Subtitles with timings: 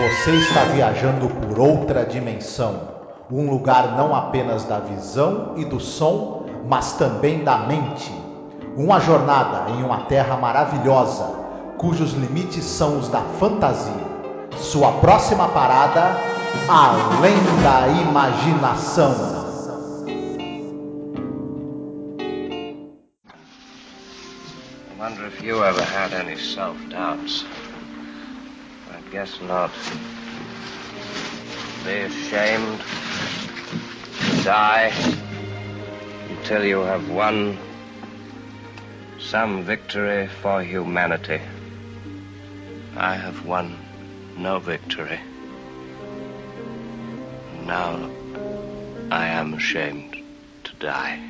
[0.00, 2.88] Você está viajando por outra dimensão,
[3.30, 8.10] um lugar não apenas da visão e do som, mas também da mente.
[8.78, 11.26] Uma jornada em uma terra maravilhosa,
[11.76, 13.92] cujos limites são os da fantasia.
[14.56, 16.16] Sua próxima parada,
[16.66, 19.12] além da imaginação.
[24.88, 27.44] I wonder if you ever had any self doubts.
[27.44, 27.59] I
[29.10, 29.72] guess not.
[31.84, 32.80] Be ashamed
[34.44, 34.92] die
[36.28, 37.58] until you have won
[39.18, 41.40] some victory for humanity.
[42.96, 43.76] I have won
[44.36, 45.20] no victory.
[47.66, 48.10] Now
[49.10, 50.16] I am ashamed
[50.64, 51.29] to die.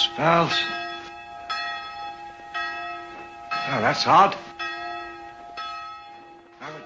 [0.00, 0.54] Spells.
[3.52, 4.36] Oh, that's odd.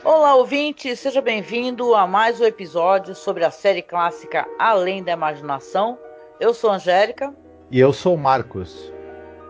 [0.03, 5.97] Olá, ouvinte, seja bem-vindo a mais um episódio sobre a série clássica Além da Imaginação.
[6.41, 7.33] Eu sou Angélica.
[7.71, 8.93] E eu sou o Marcos.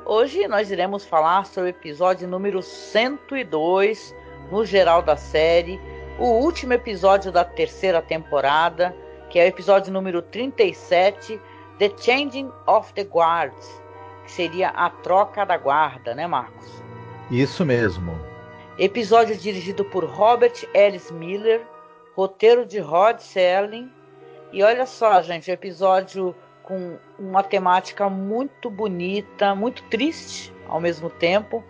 [0.04, 4.14] Hoje nós iremos falar sobre o episódio número 102,
[4.52, 5.80] no geral da série,
[6.18, 8.94] o último episódio da terceira temporada,
[9.30, 11.40] que é o episódio número 37,
[11.78, 13.82] The Changing of the Guards,
[14.24, 16.82] que seria a troca da guarda, né, Marcos?
[17.30, 18.16] Isso mesmo.
[18.78, 21.62] Episódio dirigido por Robert Ellis Miller,
[22.14, 23.90] roteiro de Rod Serling.
[24.52, 31.62] E olha só, gente, episódio com uma temática muito bonita, muito triste ao mesmo tempo,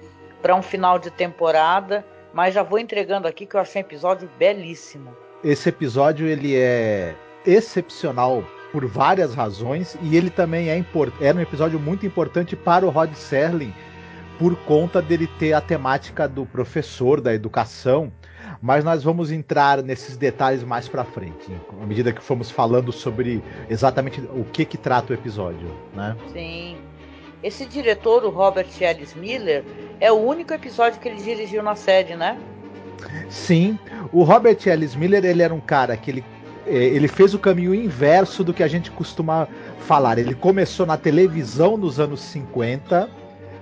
[0.42, 2.04] para um final de temporada.
[2.32, 5.16] Mas já vou entregando aqui que eu achei um episódio belíssimo.
[5.42, 7.14] Esse episódio ele é
[7.46, 10.84] excepcional por várias razões e ele também é,
[11.20, 13.72] é um episódio muito importante para o Rod Serling
[14.36, 18.12] por conta dele ter a temática do professor da educação,
[18.60, 23.40] mas nós vamos entrar nesses detalhes mais para frente, à medida que formos falando sobre
[23.70, 26.16] exatamente o que que trata o episódio, né?
[26.32, 26.76] Sim.
[27.44, 29.62] Esse diretor, o Robert Ellis Miller,
[30.00, 32.36] é o único episódio que ele dirigiu na série, né?
[33.28, 33.78] Sim,
[34.12, 36.24] o Robert Ellis Miller ele era um cara que ele
[36.66, 39.48] ele fez o caminho inverso do que a gente costuma
[39.80, 40.18] falar.
[40.18, 43.08] Ele começou na televisão nos anos 50,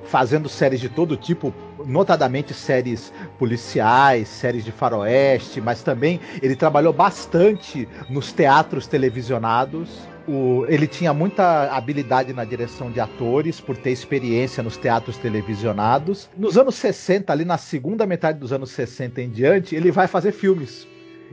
[0.05, 1.53] fazendo séries de todo tipo,
[1.85, 9.89] notadamente séries policiais, séries de faroeste, mas também ele trabalhou bastante nos teatros televisionados.
[10.29, 16.31] O, ele tinha muita habilidade na direção de atores, por ter experiência nos teatros televisionados.
[16.37, 20.31] Nos anos 60, ali na segunda metade dos anos 60 em diante, ele vai fazer
[20.31, 20.87] filmes.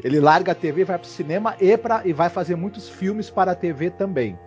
[0.03, 3.29] Ele larga a TV, vai para o cinema e, pra, e vai fazer muitos filmes
[3.29, 4.38] para a TV também.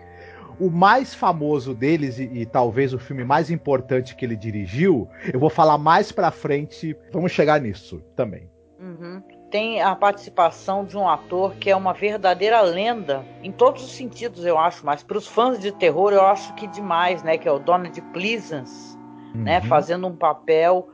[0.58, 5.40] O mais famoso deles, e, e, talvez o filme mais importante que ele dirigiu, eu
[5.40, 8.48] vou falar mais pra frente, vamos chegar nisso também.
[8.78, 9.22] Uhum.
[9.50, 14.44] Tem a participação de um ator que é uma verdadeira lenda, em todos os sentidos,
[14.44, 17.36] eu acho, mas para os fãs de terror eu acho que demais, né?
[17.36, 19.42] Que é o Donald Pleasance, né, uhum.
[19.42, 19.60] né?
[19.62, 20.88] Fazendo um papel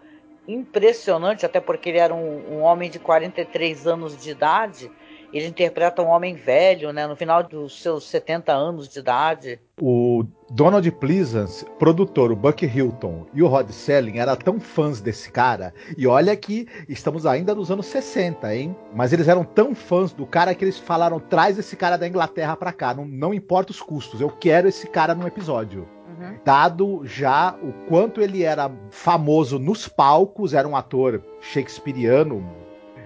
[0.49, 4.91] impressionante, até porque ele era um, um, homem de 43 anos de idade.
[5.31, 9.61] Ele interpreta um homem velho, né, no final dos seus 70 anos de idade.
[9.79, 15.31] O Donald Pleasance, produtor, o Buck Hilton e o Rod Selling eram tão fãs desse
[15.31, 15.75] cara.
[15.99, 18.75] E olha que estamos ainda nos anos 60, hein?
[18.95, 22.57] Mas eles eram tão fãs do cara que eles falaram: traz esse cara da Inglaterra
[22.57, 25.87] pra cá, não, não importa os custos, eu quero esse cara no episódio.
[26.09, 26.39] Uhum.
[26.45, 32.43] Dado já o quanto ele era famoso nos palcos, era um ator shakespeariano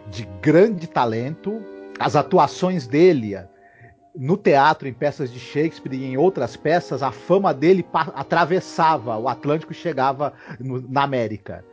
[0.09, 1.61] de grande talento.
[1.99, 3.37] As atuações dele
[4.15, 7.85] no teatro, em peças de Shakespeare e em outras peças, a fama dele
[8.15, 11.65] atravessava o Atlântico e chegava no, na América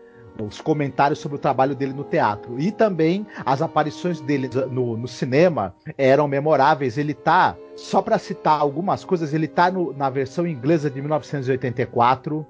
[0.46, 2.60] os comentários sobre o trabalho dele no teatro.
[2.60, 6.98] E também as aparições dele no, no cinema eram memoráveis.
[6.98, 12.46] Ele tá, só para citar algumas coisas, ele tá no, na versão inglesa de 1984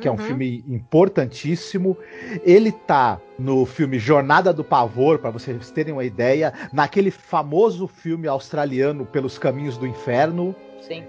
[0.00, 0.26] que é um uhum.
[0.26, 1.96] filme importantíssimo.
[2.42, 8.26] Ele tá no filme Jornada do Pavor, para vocês terem uma ideia, naquele famoso filme
[8.26, 10.54] australiano Pelos Caminhos do Inferno.
[10.80, 11.04] Sim.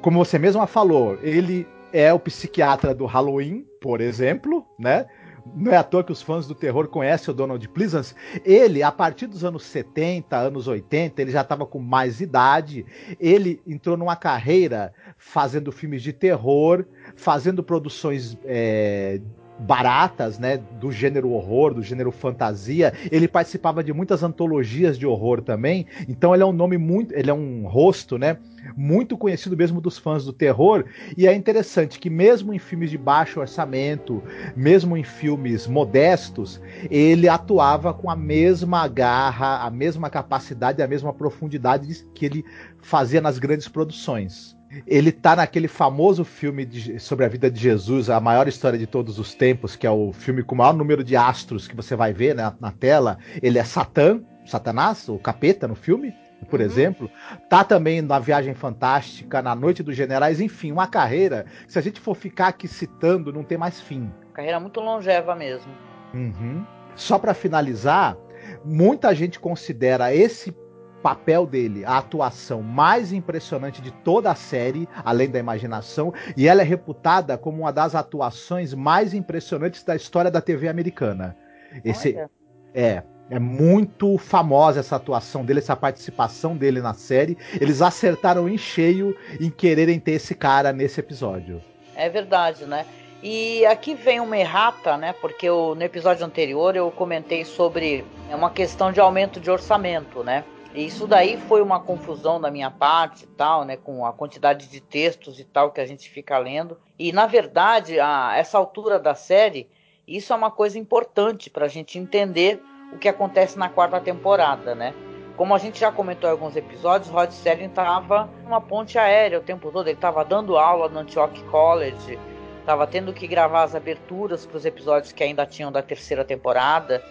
[0.00, 5.06] Como você mesma falou, ele é o psiquiatra do Halloween, por exemplo, né?
[5.54, 8.14] Não é à toa que os fãs do terror conhecem o Donald Pleasance.
[8.44, 12.86] Ele, a partir dos anos 70, anos 80, ele já estava com mais idade.
[13.18, 16.84] Ele entrou numa carreira fazendo filmes de terror,
[17.16, 19.20] fazendo produções é,
[19.58, 22.92] baratas, né, do gênero horror, do gênero fantasia.
[23.10, 25.86] Ele participava de muitas antologias de horror também.
[26.08, 28.38] Então ele é um nome muito, ele é um rosto, né,
[28.76, 30.84] muito conhecido mesmo dos fãs do terror.
[31.16, 34.22] E é interessante que mesmo em filmes de baixo orçamento,
[34.56, 36.60] mesmo em filmes modestos,
[36.90, 42.44] ele atuava com a mesma garra, a mesma capacidade, a mesma profundidade que ele
[42.80, 44.56] fazia nas grandes produções.
[44.86, 48.86] Ele tá naquele famoso filme de, sobre a vida de Jesus, a maior história de
[48.86, 51.94] todos os tempos, que é o filme com o maior número de astros que você
[51.94, 53.18] vai ver né, na tela.
[53.42, 56.14] Ele é Satã, Satanás, o capeta no filme,
[56.48, 56.66] por uhum.
[56.66, 57.10] exemplo.
[57.48, 61.82] Tá também na Viagem Fantástica, na Noite dos Generais, enfim, uma carreira que se a
[61.82, 64.10] gente for ficar aqui citando, não tem mais fim.
[64.32, 65.72] Carreira muito longeva mesmo.
[66.14, 66.64] Uhum.
[66.94, 68.16] Só para finalizar,
[68.64, 70.54] muita gente considera esse
[71.02, 76.62] papel dele, a atuação mais impressionante de toda a série, além da imaginação, e ela
[76.62, 81.36] é reputada como uma das atuações mais impressionantes da história da TV americana.
[81.84, 82.30] Esse Olha.
[82.74, 87.38] é é muito famosa essa atuação dele, essa participação dele na série.
[87.58, 91.62] Eles acertaram em cheio em quererem ter esse cara nesse episódio.
[91.96, 92.84] É verdade, né?
[93.22, 95.14] E aqui vem uma errata, né?
[95.14, 100.44] Porque eu, no episódio anterior eu comentei sobre uma questão de aumento de orçamento, né?
[100.74, 104.80] Isso daí foi uma confusão da minha parte e tal, né, com a quantidade de
[104.80, 106.78] textos e tal que a gente fica lendo.
[106.98, 109.68] E na verdade, a essa altura da série,
[110.08, 114.74] isso é uma coisa importante para a gente entender o que acontece na quarta temporada,
[114.74, 114.94] né?
[115.36, 119.42] Como a gente já comentou em alguns episódios, Rod Serling estava numa ponte aérea o
[119.42, 119.86] tempo todo.
[119.86, 122.18] Ele estava dando aula no Antioch College,
[122.60, 127.02] estava tendo que gravar as aberturas para os episódios que ainda tinham da terceira temporada.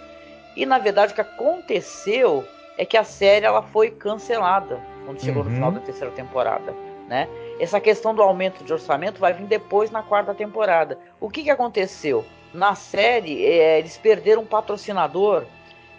[0.55, 2.45] E na verdade, o que aconteceu
[2.77, 5.49] é que a série ela foi cancelada quando chegou uhum.
[5.49, 6.73] no final da terceira temporada,
[7.07, 7.27] né?
[7.59, 10.97] Essa questão do aumento de orçamento vai vir depois na quarta temporada.
[11.19, 12.25] O que, que aconteceu?
[12.53, 15.45] Na série, é, eles perderam um patrocinador,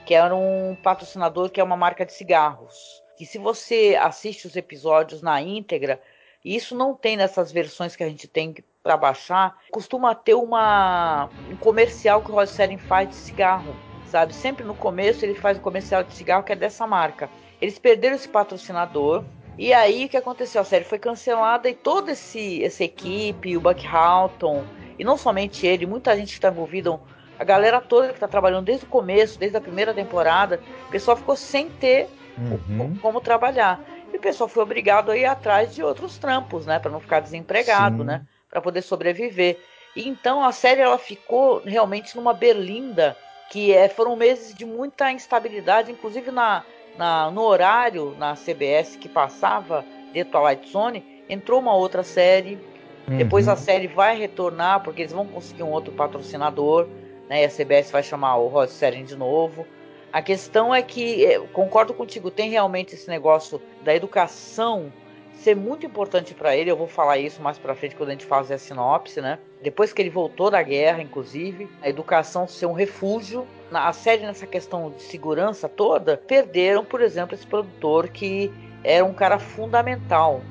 [0.04, 3.02] que era um patrocinador que é uma marca de cigarros.
[3.16, 6.00] Que se você assiste os episódios na íntegra,
[6.44, 11.56] isso não tem nessas versões que a gente tem para baixar, costuma ter uma, um
[11.56, 13.76] comercial que o Rod Serling faz de cigarro
[14.12, 14.35] sabe?
[14.35, 17.31] Sempre no começo ele faz um comercial de cigarro que é dessa marca.
[17.61, 19.25] Eles perderam esse patrocinador.
[19.59, 20.61] E aí o que aconteceu?
[20.61, 24.64] A série foi cancelada e toda esse, essa equipe, o Buck Halton,
[24.99, 26.99] e não somente ele, muita gente que está envolvida,
[27.38, 31.17] a galera toda que está trabalhando desde o começo, desde a primeira temporada, o pessoal
[31.17, 32.08] ficou sem ter
[32.38, 32.97] uhum.
[33.00, 33.81] como trabalhar.
[34.12, 36.79] E o pessoal foi obrigado a ir atrás de outros trampos, né?
[36.79, 38.05] Para não ficar desempregado, Sim.
[38.05, 38.26] né?
[38.50, 39.58] Para poder sobreviver.
[39.97, 43.17] E então a série ela ficou realmente numa berlinda
[43.52, 46.64] que é, foram meses de muita instabilidade, inclusive na,
[46.96, 49.84] na, no horário na CBS que passava
[50.14, 52.58] The Twilight Zone, entrou uma outra série.
[53.06, 53.19] Uhum.
[53.19, 56.88] Depois a série vai retornar porque eles vão conseguir um outro patrocinador,
[57.28, 57.43] né?
[57.43, 59.66] E a CBS vai chamar o Rod Serling de novo.
[60.10, 64.90] A questão é que, é, concordo contigo, tem realmente esse negócio da educação
[65.34, 66.70] ser muito importante para ele.
[66.70, 69.38] Eu vou falar isso mais para frente quando a gente fazer a sinopse, né?
[69.62, 73.46] Depois que ele voltou da guerra, inclusive, a educação ser um refúgio.
[73.73, 78.52] A série nessa questão de segurança toda, perderam, por exemplo, esse produtor que
[78.84, 80.43] era um cara fundamental.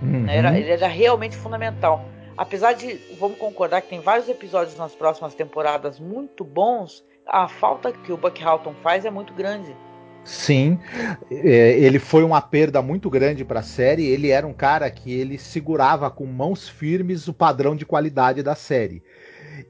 [0.00, 0.28] Uhum.
[0.28, 2.04] Era, ele era realmente fundamental.
[2.36, 7.92] Apesar de, vamos concordar que tem vários episódios nas próximas temporadas muito bons, a falta
[7.92, 9.74] que o Buck Halton faz é muito grande.
[10.24, 10.78] Sim,
[11.30, 14.06] é, ele foi uma perda muito grande para a série.
[14.06, 18.54] Ele era um cara que ele segurava com mãos firmes o padrão de qualidade da
[18.54, 19.02] série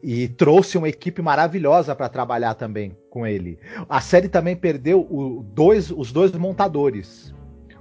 [0.03, 3.59] e trouxe uma equipe maravilhosa para trabalhar também com ele.
[3.89, 7.35] A série também perdeu o, dois, os dois montadores,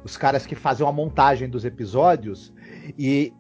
[0.03, 2.53] os caras que faziam a montagem dos episódios
[2.98, 3.34] e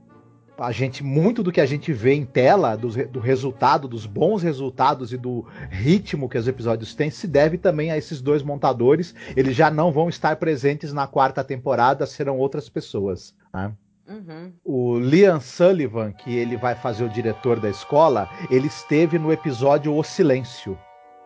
[0.57, 4.43] a gente muito do que a gente vê em tela do, do, resultado, dos bons
[4.43, 9.15] resultados e do ritmo que os episódios têm se deve também a esses dois montadores.
[9.35, 13.35] Eles já não vão estar presentes na quarta temporada, serão outras pessoas.
[13.53, 13.71] Né?
[14.07, 14.53] Uhum.
[14.63, 19.95] O Liam Sullivan, que ele vai fazer o diretor da escola, ele esteve no episódio
[19.95, 20.77] O Silêncio,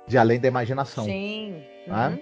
[0.08, 1.04] de Além da Imaginação.
[1.06, 1.64] Sim.
[1.88, 2.20] Né?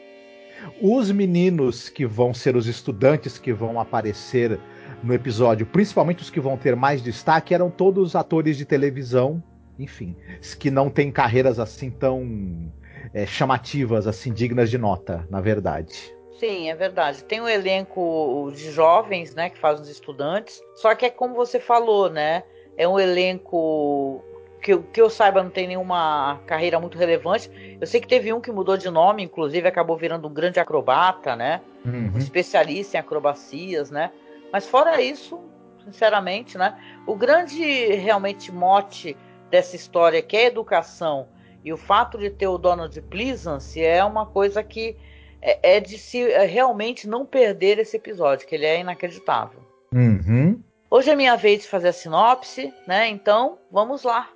[0.82, 0.98] Uhum.
[0.98, 4.60] Os meninos que vão ser os estudantes que vão aparecer
[5.04, 9.44] no episódio, principalmente os que vão ter mais destaque, eram todos atores de televisão,
[9.78, 10.16] enfim,
[10.60, 12.72] que não têm carreiras assim tão
[13.14, 16.14] é, chamativas, assim, dignas de nota, na verdade.
[16.40, 17.24] Sim, é verdade.
[17.24, 20.62] Tem um elenco de jovens, né, que faz os estudantes.
[20.76, 22.44] Só que é como você falou, né?
[22.78, 24.22] É um elenco
[24.62, 27.50] que, que eu saiba não tem nenhuma carreira muito relevante.
[27.80, 31.36] Eu sei que teve um que mudou de nome, inclusive acabou virando um grande acrobata,
[31.36, 31.62] né?
[31.86, 32.12] Uhum.
[32.16, 34.12] Um especialista em acrobacias, né?
[34.52, 35.40] Mas fora isso,
[35.84, 36.80] sinceramente, né?
[37.06, 37.64] O grande
[37.96, 39.16] realmente mote
[39.50, 41.28] dessa história que é educação
[41.66, 44.96] e o fato de ter o Donald Pleasance é uma coisa que
[45.42, 49.60] é, é de se é, realmente não perder esse episódio, que ele é inacreditável.
[49.92, 50.62] Uhum.
[50.90, 53.08] Hoje é minha vez de fazer a sinopse, né?
[53.08, 54.30] Então vamos lá.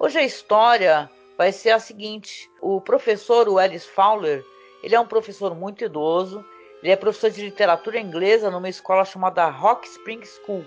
[0.00, 4.42] Hoje a história vai ser a seguinte: o professor o Ellis Fowler,
[4.82, 6.42] ele é um professor muito idoso.
[6.82, 10.64] Ele é professor de literatura inglesa numa escola chamada Rock Spring School,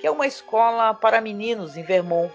[0.00, 2.32] que é uma escola para meninos em Vermont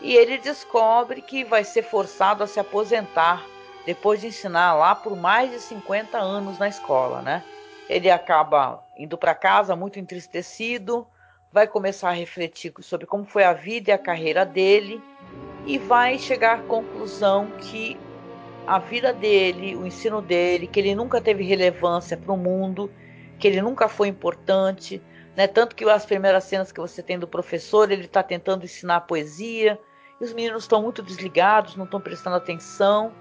[0.00, 3.44] e ele descobre que vai ser forçado a se aposentar
[3.84, 7.44] depois de ensinar lá por mais de 50 anos na escola, né?
[7.88, 11.06] Ele acaba indo para casa muito entristecido,
[11.52, 15.02] vai começar a refletir sobre como foi a vida e a carreira dele
[15.66, 17.98] e vai chegar à conclusão que
[18.70, 22.88] a vida dele, o ensino dele, que ele nunca teve relevância para o mundo,
[23.36, 25.02] que ele nunca foi importante,
[25.36, 25.48] né?
[25.48, 29.76] Tanto que as primeiras cenas que você tem do professor, ele está tentando ensinar poesia,
[30.20, 33.12] e os meninos estão muito desligados, não estão prestando atenção.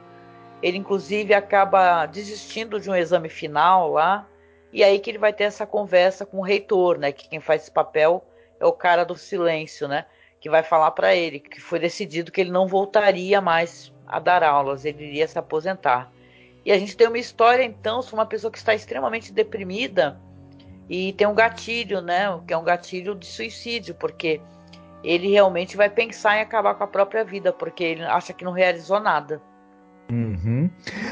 [0.62, 4.28] Ele, inclusive, acaba desistindo de um exame final lá.
[4.72, 7.12] E aí que ele vai ter essa conversa com o reitor, né?
[7.12, 8.24] Que quem faz esse papel
[8.60, 10.06] é o cara do silêncio, né?
[10.40, 14.44] Que vai falar para ele que foi decidido que ele não voltaria mais a dar
[14.44, 16.12] aulas, ele iria se aposentar.
[16.66, 20.20] E a gente tem uma história, então, sobre uma pessoa que está extremamente deprimida
[20.90, 22.26] e tem um gatilho, né?
[22.48, 24.42] Que é um gatilho de suicídio, porque
[25.04, 28.52] ele realmente vai pensar em acabar com a própria vida, porque ele acha que não
[28.52, 29.42] realizou nada.
[30.12, 30.70] Uhum.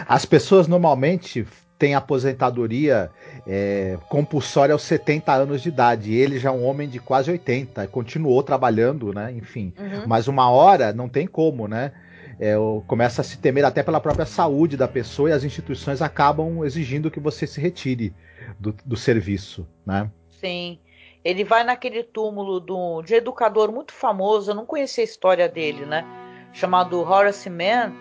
[0.07, 3.11] As pessoas normalmente têm aposentadoria
[3.45, 6.13] é, compulsória aos 70 anos de idade.
[6.13, 9.31] Ele já é um homem de quase 80, continuou trabalhando, né?
[9.31, 9.73] Enfim.
[9.77, 10.07] Uhum.
[10.07, 11.91] Mas uma hora não tem como, né?
[12.39, 12.55] É,
[12.85, 17.09] começa a se temer até pela própria saúde da pessoa e as instituições acabam exigindo
[17.09, 18.13] que você se retire
[18.59, 20.09] do, do serviço, né?
[20.39, 20.79] Sim.
[21.23, 25.85] Ele vai naquele túmulo do, de educador muito famoso, eu não conhecia a história dele,
[25.85, 26.05] né?
[26.53, 27.91] Chamado Horace Mann,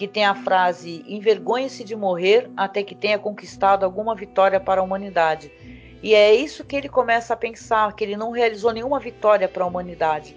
[0.00, 4.84] que tem a frase: envergonhe-se de morrer até que tenha conquistado alguma vitória para a
[4.84, 5.52] humanidade.
[6.02, 9.62] E é isso que ele começa a pensar, que ele não realizou nenhuma vitória para
[9.62, 10.34] a humanidade.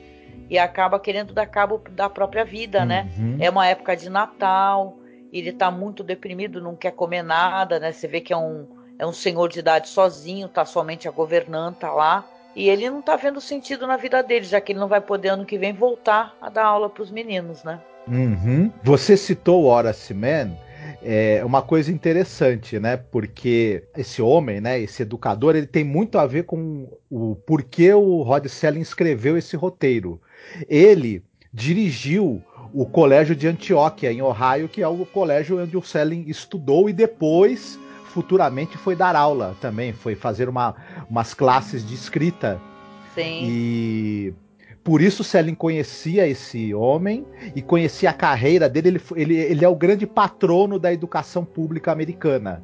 [0.49, 3.09] E acaba querendo dar cabo da própria vida, né?
[3.17, 3.37] uhum.
[3.37, 3.45] né?
[3.45, 4.97] É uma época de Natal,
[5.31, 7.93] ele está muito deprimido, não quer comer nada, né?
[7.93, 8.67] Você vê que é um,
[8.99, 12.25] é um senhor de idade sozinho, tá somente a governanta lá.
[12.53, 15.29] E ele não tá vendo sentido na vida dele, já que ele não vai poder
[15.29, 17.79] ano que vem voltar a dar aula para os meninos, né?
[18.07, 18.71] Uhum.
[18.83, 20.51] Você citou o Horace Mann,
[21.01, 22.97] é uma coisa interessante, né?
[22.97, 28.21] Porque esse homem, né, esse educador, ele tem muito a ver com o porquê o
[28.21, 30.21] Rod Selling escreveu esse roteiro.
[30.69, 31.21] Ele
[31.53, 32.41] dirigiu
[32.73, 36.93] o colégio de Antioquia, em Ohio, que é o colégio onde o Selling estudou e
[36.93, 40.75] depois futuramente foi dar aula também, foi fazer uma,
[41.09, 42.59] umas classes de escrita.
[43.13, 43.41] Sim.
[43.43, 44.33] E
[44.83, 47.25] por isso Selin conhecia esse homem
[47.55, 48.89] e conhecia a carreira dele.
[48.89, 52.61] Ele, ele, ele é o grande patrono da educação pública americana.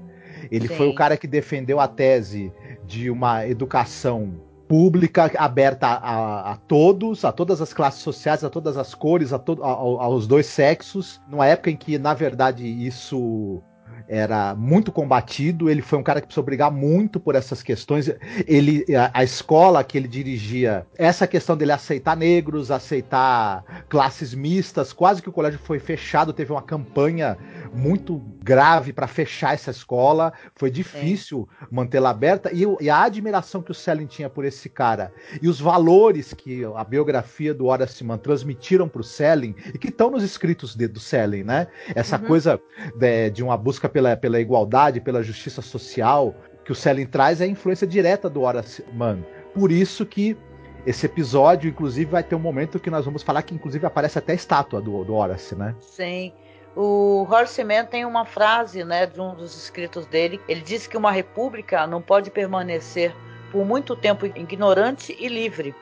[0.52, 0.76] Ele Sim.
[0.76, 2.52] foi o cara que defendeu a tese
[2.86, 4.34] de uma educação
[4.68, 9.40] pública aberta a, a, todos, a todas as classes sociais, a todas as cores, a
[9.40, 13.64] to, a, aos dois sexos, numa época em que, na verdade, isso
[14.10, 18.10] era muito combatido, ele foi um cara que precisou brigar muito por essas questões.
[18.48, 24.92] Ele, a, a, escola que ele dirigia, essa questão dele aceitar negros, aceitar classes mistas,
[24.92, 27.38] quase que o colégio foi fechado, teve uma campanha
[27.72, 31.66] muito grave para fechar essa escola, foi difícil é.
[31.70, 35.60] mantê-la aberta e, e, a admiração que o Selling tinha por esse cara e os
[35.60, 40.24] valores que a biografia do Horace Mann transmitiram para o Selling e que estão nos
[40.24, 41.68] escritos de, do Selling, né?
[41.94, 42.25] Essa uhum.
[42.25, 42.60] coisa
[42.96, 47.46] de, de uma busca pela, pela igualdade, pela justiça social, que o Selling traz é
[47.46, 49.24] a influência direta do Horace Mann.
[49.53, 50.38] Por isso que
[50.86, 54.32] esse episódio, inclusive, vai ter um momento que nós vamos falar que, inclusive, aparece até
[54.32, 55.75] a estátua do, do Horace, né?
[55.79, 56.32] Sim.
[56.75, 60.39] O Horace Mann tem uma frase, né, de um dos escritos dele.
[60.48, 63.13] Ele diz que uma república não pode permanecer
[63.51, 65.75] por muito tempo ignorante e livre.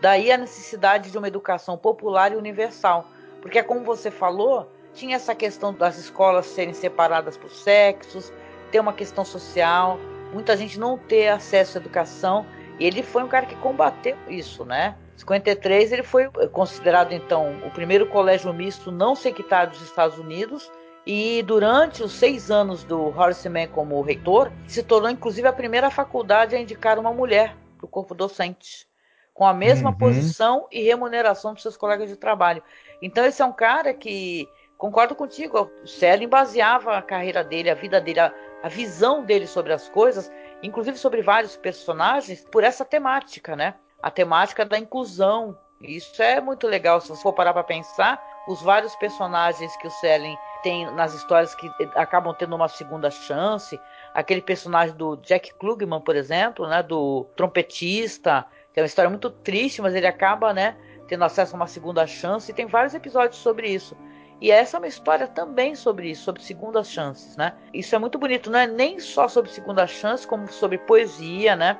[0.00, 3.08] Daí a necessidade de uma educação popular e universal.
[3.40, 8.32] Porque, como você falou, tinha essa questão das escolas serem separadas por sexos,
[8.70, 9.98] ter uma questão social,
[10.32, 12.46] muita gente não ter acesso à educação.
[12.78, 14.96] E ele foi um cara que combateu isso, né?
[15.14, 20.70] Em 53 ele foi considerado então o primeiro colégio misto não sectário dos Estados Unidos
[21.06, 25.88] e durante os seis anos do Horace Mann como reitor se tornou inclusive a primeira
[25.88, 28.88] faculdade a indicar uma mulher para o corpo docente
[29.32, 29.96] com a mesma uhum.
[29.96, 32.62] posição e remuneração dos seus colegas de trabalho.
[33.02, 34.48] Então esse é um cara que
[34.84, 35.70] concordo contigo.
[35.82, 38.30] O Selling baseava a carreira dele, a vida dele, a,
[38.62, 40.30] a, visão dele sobre as coisas,
[40.62, 43.76] inclusive sobre vários personagens, por essa temática, né?
[44.02, 48.22] A temática da inclusão Isso é muito legal se você for parar para pensar.
[48.46, 53.80] Os vários personagens que o Selling tem nas histórias que acabam tendo uma segunda chance.
[54.12, 59.30] Aquele personagem do Jack Klugman, por exemplo, né, do trompetista, que é uma história muito
[59.30, 60.76] triste, mas ele acaba, né,
[61.08, 62.50] tendo acesso a uma segunda chance.
[62.50, 63.96] E tem vários episódios sobre isso.
[64.44, 67.54] E essa é uma história também sobre isso, sobre segundas chances, né?
[67.72, 71.78] Isso é muito bonito, não é nem só sobre segunda chance, como sobre poesia, né?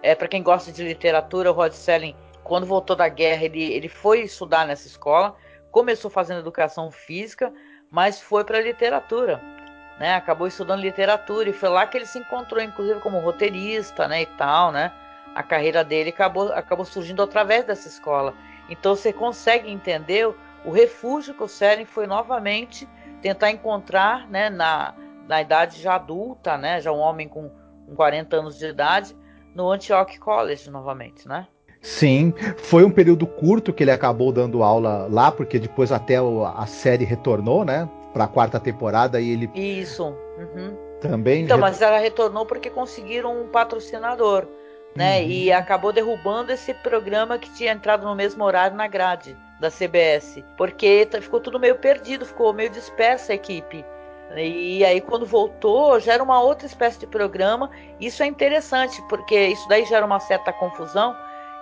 [0.00, 3.88] É, para quem gosta de literatura, o Rod Selling, quando voltou da guerra, ele, ele
[3.88, 5.34] foi estudar nessa escola,
[5.72, 7.52] começou fazendo educação física,
[7.90, 9.40] mas foi para literatura,
[9.98, 10.14] né?
[10.14, 14.22] Acabou estudando literatura e foi lá que ele se encontrou, inclusive como roteirista, né?
[14.22, 14.92] E tal, né?
[15.34, 18.32] A carreira dele acabou, acabou surgindo através dessa escola.
[18.70, 20.32] Então você consegue entender
[20.64, 22.88] o refúgio que o Seren foi novamente
[23.20, 24.50] tentar encontrar, né?
[24.50, 24.94] Na,
[25.28, 26.80] na idade já adulta, né?
[26.80, 27.50] Já um homem com,
[27.86, 29.14] com 40 anos de idade,
[29.54, 31.46] no Antioch College novamente, né?
[31.80, 36.66] Sim, foi um período curto que ele acabou dando aula lá, porque depois até a
[36.66, 37.88] série retornou, né?
[38.12, 39.50] Para a quarta temporada e ele.
[39.54, 40.04] Isso.
[40.38, 40.76] Uhum.
[41.00, 41.44] Também.
[41.44, 44.46] Então, mas ela retornou porque conseguiram um patrocinador,
[44.96, 45.20] né?
[45.20, 45.28] Uhum.
[45.28, 50.42] E acabou derrubando esse programa que tinha entrado no mesmo horário na grade da CBS,
[50.56, 53.84] porque ficou tudo meio perdido, ficou meio dispersa a equipe.
[54.36, 57.70] E aí, quando voltou, já era uma outra espécie de programa.
[58.00, 61.16] Isso é interessante, porque isso daí gera uma certa confusão,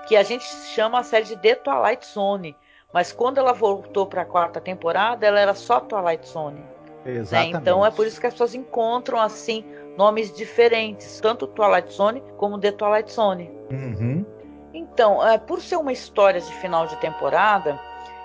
[0.08, 2.56] que a gente chama a série de The Twilight Zone.
[2.92, 6.64] Mas quando ela voltou para a quarta temporada, ela era só Twilight Zone.
[7.04, 7.54] Exatamente.
[7.54, 7.60] Né?
[7.60, 9.64] Então é por isso que as pessoas encontram assim
[9.96, 13.50] nomes diferentes, tanto Twilight Zone como The Twilight Zone.
[13.70, 14.24] Uhum.
[14.74, 17.78] Então, é, por ser uma história de final de temporada,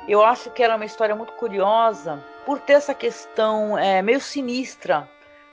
[0.07, 5.09] eu acho que era uma história muito curiosa por ter essa questão é, meio sinistra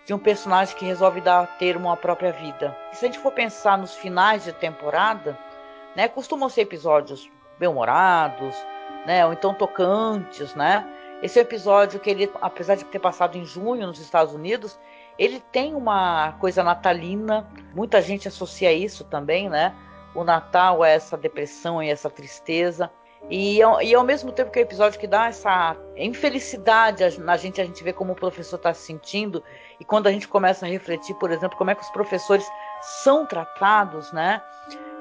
[0.06, 2.76] de um personagem que resolve dar termo à própria vida.
[2.92, 5.36] E se a gente for pensar nos finais de temporada,
[5.96, 6.08] né?
[6.08, 8.54] Costumam ser episódios bem-humorados,
[9.06, 9.24] né?
[9.26, 10.86] Ou então tocantes, né?
[11.22, 14.78] Esse é episódio que ele, apesar de ter passado em junho nos Estados Unidos,
[15.18, 17.48] ele tem uma coisa natalina.
[17.74, 19.74] Muita gente associa isso também, né?
[20.14, 22.90] O Natal a essa depressão e essa tristeza.
[23.30, 27.60] E, e ao mesmo tempo que é um episódio que dá essa infelicidade na gente,
[27.60, 29.42] a gente vê como o professor está se sentindo.
[29.80, 32.46] E quando a gente começa a refletir, por exemplo, como é que os professores
[32.80, 34.42] são tratados, né?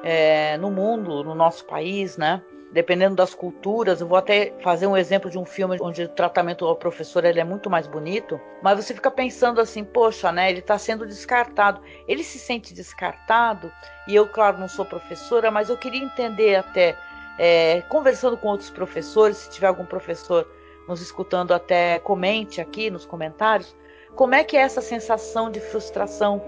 [0.03, 2.41] é, no mundo, no nosso país, né?
[2.73, 6.65] Dependendo das culturas, eu vou até fazer um exemplo de um filme onde o tratamento
[6.65, 10.49] ao professor ele é muito mais bonito, mas você fica pensando assim, poxa, né?
[10.49, 11.79] Ele está sendo descartado.
[12.07, 13.71] Ele se sente descartado,
[14.07, 16.97] e eu, claro, não sou professora, mas eu queria entender até,
[17.37, 20.49] é, conversando com outros professores, se tiver algum professor
[20.87, 23.75] nos escutando, até comente aqui nos comentários,
[24.15, 26.41] como é que é essa sensação de frustração,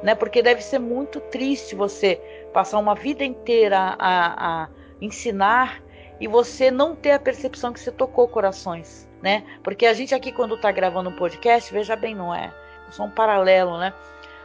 [0.00, 0.14] né?
[0.14, 2.20] Porque deve ser muito triste você
[2.52, 4.68] passar uma vida inteira a, a
[5.00, 5.82] ensinar
[6.20, 9.44] e você não ter a percepção que você tocou corações, né?
[9.62, 12.52] Porque a gente aqui quando está gravando um podcast, veja bem, não é
[12.90, 13.92] só um paralelo, né?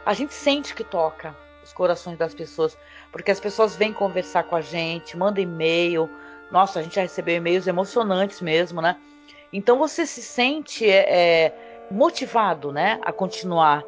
[0.04, 2.76] A gente sente que toca os corações das pessoas,
[3.10, 6.10] porque as pessoas vêm conversar com a gente, mandam e-mail.
[6.50, 8.96] Nossa, a gente já recebeu e-mails emocionantes mesmo, né?
[9.52, 13.84] Então você se sente é, é motivado, né, a continuar.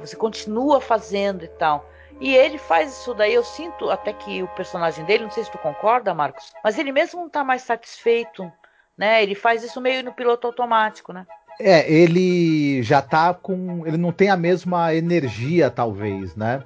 [0.00, 1.88] Você continua fazendo e tal.
[2.20, 5.50] E ele faz isso daí, eu sinto até que o personagem dele, não sei se
[5.50, 8.50] tu concorda, Marcos, mas ele mesmo não tá mais satisfeito,
[8.96, 9.22] né?
[9.22, 11.26] Ele faz isso meio no piloto automático, né?
[11.60, 13.86] É, ele já tá com.
[13.86, 16.62] Ele não tem a mesma energia, talvez, né?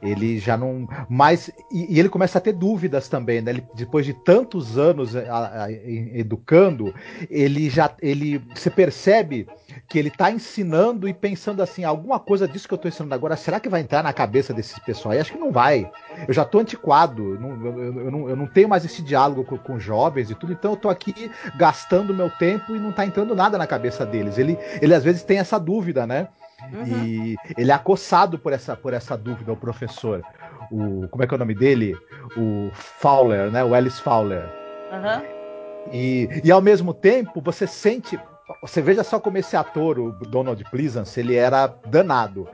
[0.00, 0.88] Ele já não.
[1.08, 1.50] Mas.
[1.72, 3.50] E, e ele começa a ter dúvidas também, né?
[3.50, 6.94] Ele, depois de tantos anos a, a, a, educando,
[7.28, 7.90] ele já.
[8.00, 8.40] Ele.
[8.54, 9.46] Você percebe
[9.88, 13.36] que ele está ensinando e pensando assim, alguma coisa disso que eu estou ensinando agora,
[13.36, 15.18] será que vai entrar na cabeça desses pessoal aí?
[15.18, 15.90] Acho que não vai.
[16.26, 19.58] Eu já estou antiquado, não, eu, eu, não, eu, não, tenho mais esse diálogo com,
[19.58, 23.34] com, jovens e tudo, então eu estou aqui gastando meu tempo e não está entrando
[23.34, 24.38] nada na cabeça deles.
[24.38, 26.28] Ele, ele às vezes tem essa dúvida, né?
[26.72, 27.04] Uhum.
[27.04, 30.22] E ele é acossado por essa, por essa dúvida, o professor.
[30.70, 31.96] O, como é que é o nome dele?
[32.36, 33.64] O Fowler, né?
[33.64, 34.44] O Alice Fowler.
[34.92, 35.92] Uhum.
[35.92, 38.18] E, e ao mesmo tempo, você sente
[38.62, 42.48] você veja só como esse ator, o Donald Pleasance, ele era danado.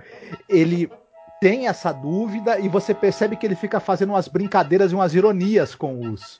[0.48, 0.90] Ele
[1.40, 5.74] tem essa dúvida e você percebe que ele fica fazendo umas brincadeiras e umas ironias
[5.74, 6.38] com os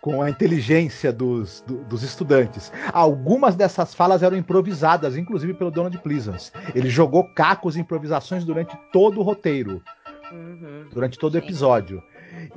[0.00, 2.72] com a inteligência dos, do, dos estudantes.
[2.92, 6.52] Algumas dessas falas eram improvisadas, inclusive pelo Donald Pleasance.
[6.74, 9.82] Ele jogou cacos e improvisações durante todo o roteiro,
[10.30, 12.02] uhum, durante todo o episódio.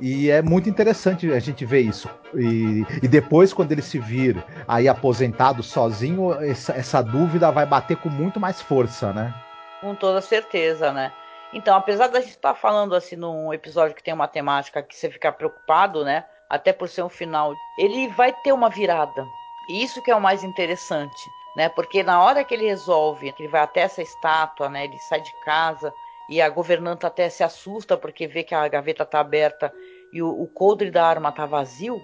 [0.00, 2.08] E é muito interessante a gente ver isso.
[2.34, 7.96] E, e depois, quando ele se vir aí aposentado sozinho, essa, essa dúvida vai bater
[7.96, 9.34] com muito mais força, né?
[9.80, 11.12] Com toda certeza, né?
[11.52, 15.10] Então, apesar da gente estar falando assim num episódio que tem uma temática que você
[15.10, 16.24] fica preocupado, né?
[16.48, 19.26] Até por ser um final, ele vai ter uma virada.
[19.68, 21.68] E isso que é o mais interessante, né?
[21.68, 24.84] Porque na hora que ele resolve, que ele vai até essa estátua, né?
[24.84, 25.92] Ele sai de casa
[26.28, 29.72] e a governanta até se assusta porque vê que a gaveta está aberta
[30.12, 32.00] e o, o coldre da arma está vazio.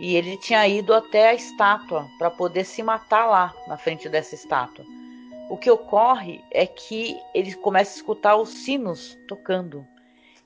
[0.00, 4.34] E ele tinha ido até a estátua para poder se matar lá, na frente dessa
[4.34, 4.84] estátua.
[5.48, 9.86] O que ocorre é que ele começa a escutar os sinos tocando.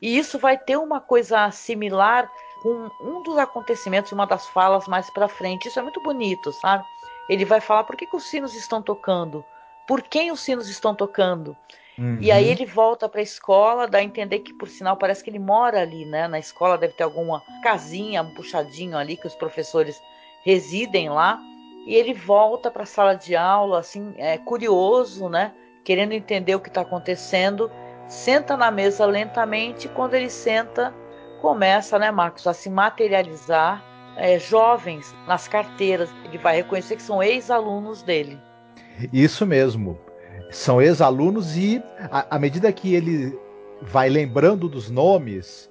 [0.01, 2.31] E isso vai ter uma coisa similar
[2.63, 5.69] com um dos acontecimentos, uma das falas mais para frente.
[5.69, 6.85] Isso é muito bonito, sabe?
[7.29, 9.45] Ele vai falar por que, que os sinos estão tocando,
[9.87, 11.57] por quem os sinos estão tocando.
[11.99, 12.19] Uhum.
[12.21, 15.29] E aí ele volta para a escola, dá a entender que, por sinal, parece que
[15.29, 16.27] ele mora ali, né?
[16.27, 20.01] Na escola deve ter alguma casinha, um puxadinho ali que os professores
[20.45, 21.39] residem lá.
[21.87, 25.53] E ele volta para a sala de aula, assim, é, curioso, né?
[25.85, 27.71] Querendo entender o que está acontecendo.
[28.09, 29.87] Senta na mesa lentamente.
[29.87, 30.95] E quando ele senta,
[31.41, 33.85] começa, né, Marcos, a se materializar
[34.17, 36.11] é, jovens nas carteiras.
[36.25, 38.39] Ele vai reconhecer que são ex-alunos dele.
[39.13, 39.99] Isso mesmo
[40.51, 43.39] são ex-alunos e à medida que ele
[43.83, 45.71] vai lembrando dos nomes,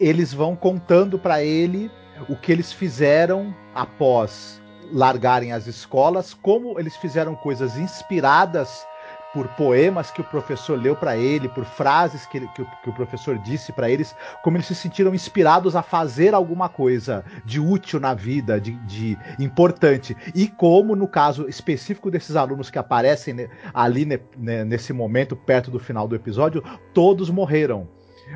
[0.00, 1.90] eles vão contando para ele
[2.28, 8.86] o que eles fizeram após largarem as escolas, como eles fizeram coisas inspiradas
[9.32, 12.90] por poemas que o professor leu para ele, por frases que, ele, que, o, que
[12.90, 17.58] o professor disse para eles, como eles se sentiram inspirados a fazer alguma coisa de
[17.58, 20.16] útil na vida, de, de importante.
[20.34, 26.06] E como, no caso específico desses alunos que aparecem ali nesse momento, perto do final
[26.06, 27.88] do episódio, todos morreram.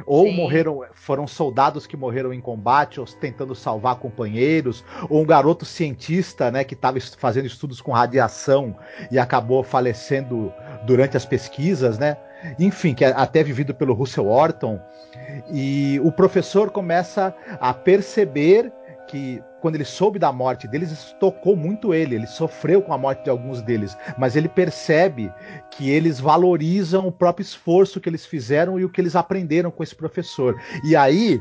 [0.05, 0.37] Ou Sim.
[0.37, 6.51] morreram, foram soldados que morreram em combate, ou tentando salvar companheiros, ou um garoto cientista,
[6.51, 8.77] né, que estava fazendo estudos com radiação
[9.11, 10.53] e acabou falecendo
[10.87, 12.17] durante as pesquisas, né?
[12.59, 14.79] Enfim, que é até vivido pelo Russell Orton.
[15.51, 18.73] E o professor começa a perceber
[19.09, 22.15] que quando ele soube da morte deles, isso tocou muito ele.
[22.15, 25.29] Ele sofreu com a morte de alguns deles, mas ele percebe
[25.73, 29.83] que eles valorizam o próprio esforço que eles fizeram e o que eles aprenderam com
[29.83, 30.57] esse professor.
[30.85, 31.41] E aí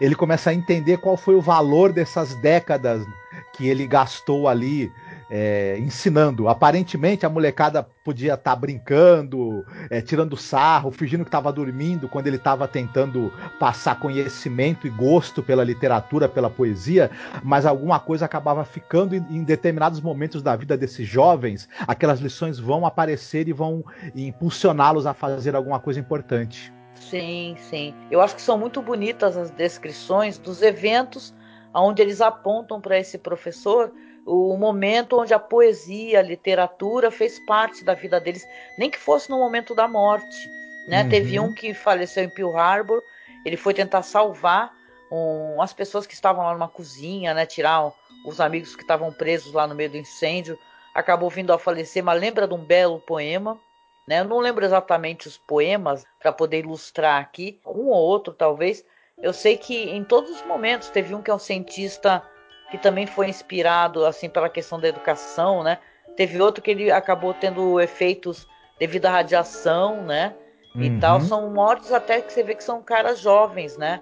[0.00, 3.04] ele começa a entender qual foi o valor dessas décadas
[3.52, 4.92] que ele gastou ali
[5.30, 6.48] é, ensinando.
[6.48, 12.26] Aparentemente a molecada podia estar tá brincando, é, tirando sarro, fingindo que estava dormindo quando
[12.26, 17.10] ele estava tentando passar conhecimento e gosto pela literatura, pela poesia,
[17.42, 22.58] mas alguma coisa acabava ficando em, em determinados momentos da vida desses jovens, aquelas lições
[22.58, 23.84] vão aparecer e vão
[24.14, 26.72] impulsioná-los a fazer alguma coisa importante.
[26.94, 27.94] Sim, sim.
[28.10, 31.34] Eu acho que são muito bonitas as descrições dos eventos
[31.72, 33.92] onde eles apontam para esse professor
[34.26, 38.46] o momento onde a poesia, a literatura fez parte da vida deles,
[38.78, 40.48] nem que fosse no momento da morte.
[40.88, 41.02] Né?
[41.02, 41.08] Uhum.
[41.08, 43.02] Teve um que faleceu em Pearl Harbor,
[43.44, 44.72] ele foi tentar salvar
[45.10, 47.44] um, as pessoas que estavam lá numa cozinha, né?
[47.44, 47.92] tirar
[48.24, 50.58] os amigos que estavam presos lá no meio do incêndio,
[50.94, 53.60] acabou vindo a falecer, mas lembra de um belo poema.
[54.08, 54.20] Né?
[54.20, 58.84] Eu não lembro exatamente os poemas para poder ilustrar aqui, um ou outro talvez.
[59.20, 62.22] Eu sei que em todos os momentos teve um que é um cientista
[62.74, 65.78] que também foi inspirado assim pela questão da educação, né?
[66.16, 68.48] Teve outro que ele acabou tendo efeitos
[68.80, 70.34] devido à radiação, né?
[70.74, 70.98] E uhum.
[70.98, 71.20] tal.
[71.20, 74.00] São mortes até que você vê que são caras jovens, né?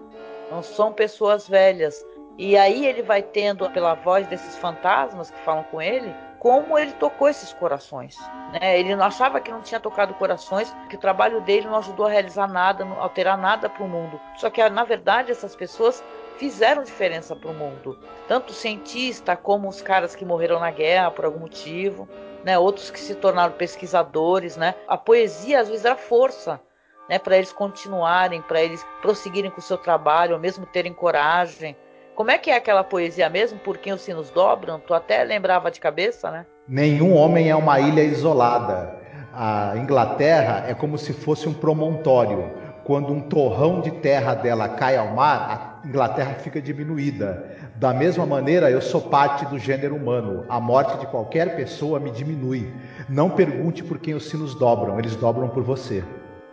[0.51, 2.03] Não são pessoas velhas.
[2.39, 6.93] E aí ele vai tendo, pela voz desses fantasmas que falam com ele, como ele
[6.93, 8.17] tocou esses corações.
[8.55, 8.81] Né?
[8.81, 12.11] Ele não achava que não tinha tocado corações, que o trabalho dele não ajudou a
[12.11, 14.19] realizar nada, não alterar nada para o mundo.
[14.39, 16.03] Só que, na verdade, essas pessoas
[16.39, 17.99] fizeram diferença para o mundo.
[18.29, 22.09] Tanto cientista como os caras que morreram na guerra por algum motivo,
[22.45, 22.59] né?
[22.59, 24.75] Outros que se tornaram pesquisadores, né?
[24.89, 26.61] A poesia às vezes era força,
[27.09, 27.19] né?
[27.19, 31.77] Para eles continuarem, para eles prosseguirem com o seu trabalho, ou mesmo terem coragem.
[32.15, 33.59] Como é que é aquela poesia mesmo?
[33.59, 34.79] Por quem os sinos dobram?
[34.81, 36.47] Tu até lembrava de cabeça, né?
[36.69, 39.01] Nenhum homem é uma ilha isolada.
[39.33, 44.97] A Inglaterra é como se fosse um promontório quando um torrão de terra dela cai
[44.97, 47.57] ao mar, a Inglaterra fica diminuída.
[47.77, 50.45] Da mesma maneira, eu sou parte do gênero humano.
[50.49, 52.73] A morte de qualquer pessoa me diminui.
[53.09, 56.05] Não pergunte por quem os sinos dobram, eles dobram por você.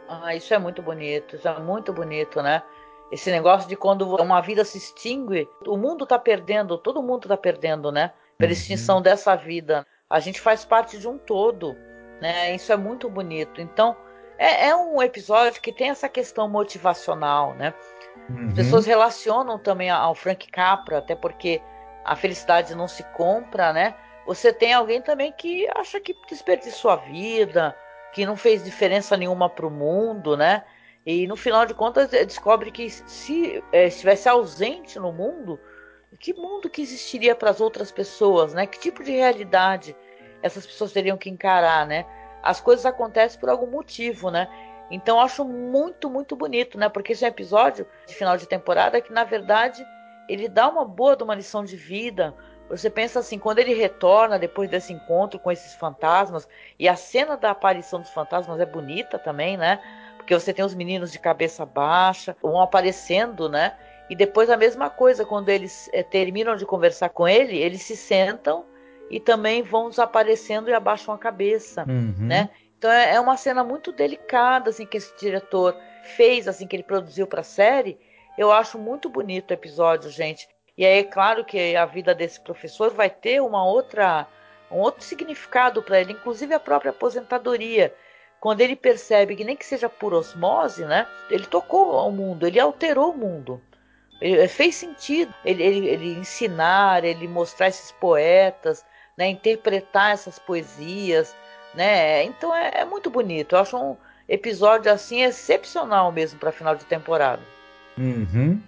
[0.08, 2.64] Ah, isso é muito bonito, isso é muito bonito, né?
[3.12, 7.38] Esse negócio de quando uma vida se extingue, o mundo está perdendo, todo mundo está
[7.38, 8.12] perdendo, né?
[8.38, 8.54] Pela uhum.
[8.54, 9.86] extinção dessa vida.
[10.10, 11.76] A gente faz parte de um todo,
[12.22, 12.56] né?
[12.56, 13.62] Isso é muito bonito.
[13.62, 13.96] Então,
[14.40, 17.74] é, é, um episódio que tem essa questão motivacional, né?
[18.30, 18.48] Uhum.
[18.48, 21.62] As pessoas relacionam também ao Frank Capra, até porque
[22.06, 23.94] a felicidade não se compra, né?
[24.26, 27.76] Você tem alguém também que acha que desperdiçou a vida,
[28.14, 30.64] que não fez diferença nenhuma para o mundo, né?
[31.06, 35.60] E no final de contas descobre que se é, estivesse ausente no mundo,
[36.18, 38.66] que mundo que existiria para as outras pessoas, né?
[38.66, 39.96] Que tipo de realidade
[40.42, 42.06] essas pessoas teriam que encarar, né?
[42.42, 44.48] As coisas acontecem por algum motivo, né?
[44.92, 46.90] Então acho muito, muito bonito, né?
[46.90, 49.86] Porque esse é um episódio de final de temporada que, na verdade,
[50.28, 52.34] ele dá uma boa de uma lição de vida.
[52.70, 56.48] Você pensa assim, quando ele retorna depois desse encontro com esses fantasmas,
[56.78, 59.80] e a cena da aparição dos fantasmas é bonita também, né?
[60.18, 63.76] Porque você tem os meninos de cabeça baixa, vão aparecendo, né?
[64.10, 67.96] E depois a mesma coisa, quando eles é, terminam de conversar com ele, eles se
[67.96, 68.66] sentam
[69.10, 72.14] e também vão desaparecendo e abaixam a cabeça, uhum.
[72.20, 72.50] né?
[72.78, 75.76] Então é, é uma cena muito delicada assim que esse diretor
[76.16, 77.98] fez, assim que ele produziu para a série.
[78.38, 80.48] Eu acho muito bonito o episódio, gente.
[80.78, 84.28] E aí é claro que a vida desse professor vai ter uma outra
[84.72, 87.94] um outro significado para ele, inclusive a própria aposentadoria.
[88.40, 91.08] Quando ele percebe que nem que seja por osmose, né?
[91.30, 93.62] Ele tocou o mundo, ele alterou o mundo.
[94.22, 98.86] Ele, fez sentido ele, ele, ele ensinar, ele mostrar esses poetas,
[99.20, 101.36] né, interpretar essas poesias,
[101.76, 102.24] né?
[102.24, 103.54] Então é, é muito bonito.
[103.54, 103.98] Eu acho um
[104.30, 107.42] episódio assim excepcional mesmo para final de temporada.
[107.98, 108.62] Uhum.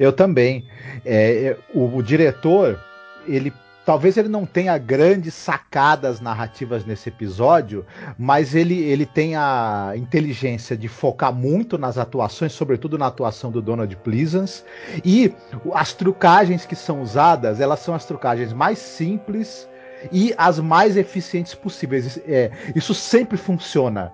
[0.00, 0.68] Eu também.
[1.04, 2.82] É, é, o, o, diretor,
[3.24, 3.52] ele
[3.86, 7.86] talvez ele não tenha grandes sacadas narrativas nesse episódio,
[8.18, 13.62] mas ele, ele tem a inteligência de focar muito nas atuações, sobretudo na atuação do
[13.62, 14.64] Donald Pleasance,
[15.04, 15.32] e
[15.72, 19.68] as trucagens que são usadas, elas são as trucagens mais simples
[20.12, 22.18] e as mais eficientes possíveis.
[22.26, 24.12] É, isso sempre funciona.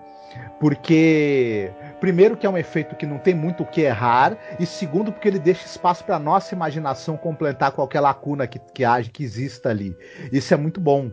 [0.61, 5.11] Porque, primeiro, que é um efeito que não tem muito o que errar, e segundo,
[5.11, 9.97] porque ele deixa espaço para nossa imaginação completar qualquer lacuna que, que, que exista ali.
[10.31, 11.11] Isso é muito bom.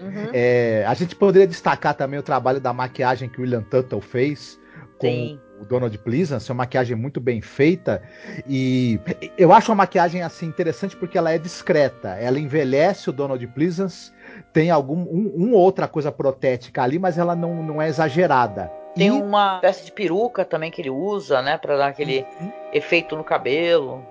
[0.00, 0.30] Uhum.
[0.32, 4.58] É, a gente poderia destacar também o trabalho da maquiagem que o William Tuttle fez
[4.98, 5.40] com Sim.
[5.60, 8.02] o Donald Pleasance, é uma maquiagem muito bem feita
[8.46, 9.00] e
[9.38, 14.12] eu acho uma maquiagem assim interessante porque ela é discreta, ela envelhece o Donald Pleasance
[14.52, 18.70] tem algum um, um outra coisa protética ali, mas ela não, não é exagerada.
[18.94, 19.10] Tem e...
[19.10, 22.52] uma espécie de peruca também que ele usa, né, para dar aquele uhum.
[22.72, 24.02] efeito no cabelo.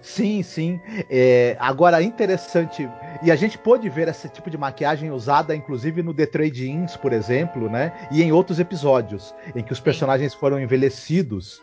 [0.00, 0.80] Sim, sim.
[1.10, 2.88] É, agora, interessante.
[3.22, 6.96] E a gente pôde ver esse tipo de maquiagem usada, inclusive, no The Trade Ins,
[6.96, 7.92] por exemplo, né?
[8.10, 11.60] E em outros episódios, em que os personagens foram envelhecidos.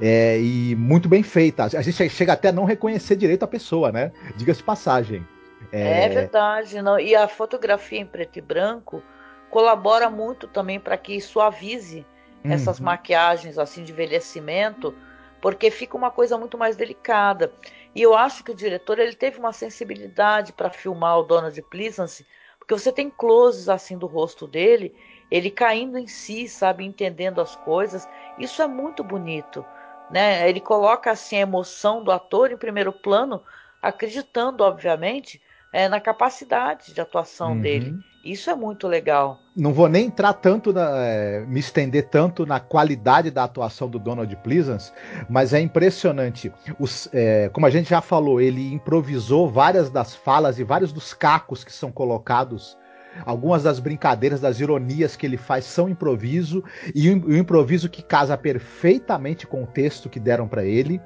[0.00, 1.64] É, e muito bem feita.
[1.64, 4.12] A gente chega até a não reconhecer direito a pessoa, né?
[4.36, 5.24] Diga-se passagem.
[5.72, 6.04] É...
[6.04, 7.00] é verdade, não.
[7.00, 9.02] E a fotografia em preto e branco
[9.50, 12.06] colabora muito também para que suavize
[12.44, 12.52] uhum.
[12.52, 14.94] essas maquiagens assim de envelhecimento,
[15.40, 17.52] porque fica uma coisa muito mais delicada.
[17.94, 22.26] E eu acho que o diretor ele teve uma sensibilidade para filmar o Donald Pleasance,
[22.58, 24.94] porque você tem closes assim do rosto dele,
[25.30, 28.08] ele caindo em si, sabe, entendendo as coisas.
[28.38, 29.64] Isso é muito bonito,
[30.10, 30.48] né?
[30.48, 33.42] Ele coloca assim a emoção do ator em primeiro plano,
[33.82, 35.40] acreditando, obviamente,
[35.72, 37.60] é, na capacidade de atuação uhum.
[37.60, 37.98] dele.
[38.24, 39.40] Isso é muito legal.
[39.56, 43.98] Não vou nem entrar tanto, na, é, me estender tanto na qualidade da atuação do
[43.98, 44.92] Donald Pleasance,
[45.28, 46.52] mas é impressionante.
[46.78, 51.12] Os, é, como a gente já falou, ele improvisou várias das falas e vários dos
[51.12, 52.76] cacos que são colocados
[53.26, 58.36] Algumas das brincadeiras, das ironias que ele faz são improviso e o improviso que casa
[58.36, 61.00] perfeitamente com o texto que deram para ele.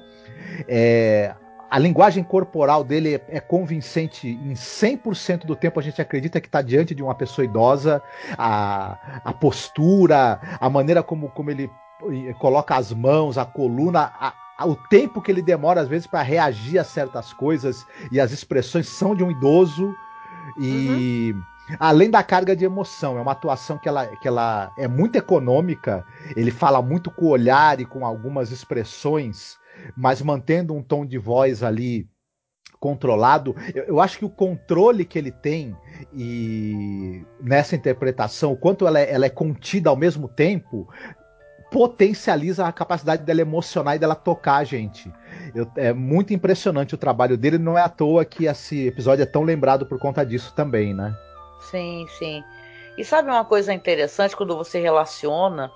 [0.69, 1.35] É,
[1.71, 5.81] a linguagem corporal dele é, é convincente em 100% do tempo.
[5.81, 8.03] A gente acredita que está diante de uma pessoa idosa,
[8.39, 11.71] a, a postura, a maneira como, como ele
[12.39, 16.23] coloca as mãos, a coluna, a, a, o tempo que ele demora às vezes para
[16.23, 17.85] reagir a certas coisas.
[18.13, 19.93] E as expressões são de um idoso.
[20.61, 21.77] E uhum.
[21.81, 26.05] além da carga de emoção, é uma atuação que ela, que ela é muito econômica,
[26.37, 29.59] ele fala muito com o olhar e com algumas expressões
[29.97, 32.09] mas mantendo um tom de voz ali
[32.79, 33.55] controlado.
[33.75, 35.77] Eu, eu, acho que o controle que ele tem
[36.13, 40.89] e nessa interpretação, o quanto ela é, ela é contida ao mesmo tempo,
[41.71, 45.13] potencializa a capacidade dela emocionar e dela tocar a gente.
[45.55, 49.27] Eu, é muito impressionante o trabalho dele, não é à toa que esse episódio é
[49.27, 51.15] tão lembrado por conta disso também, né?
[51.61, 52.45] Sim, sim.
[52.97, 55.71] E sabe uma coisa interessante quando você relaciona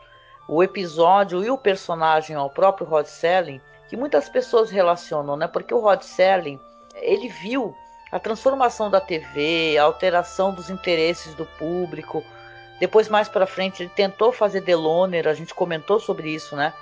[0.48, 3.60] o episódio e o personagem ao próprio Rod Selling?
[3.90, 5.48] Que muitas pessoas relacionam, né?
[5.48, 6.60] Porque o Rod Serling,
[6.94, 7.74] ele viu
[8.12, 12.24] a transformação da TV, a alteração dos interesses do público.
[12.78, 16.72] Depois, mais para frente, ele tentou fazer Deloner, a gente comentou sobre isso, né?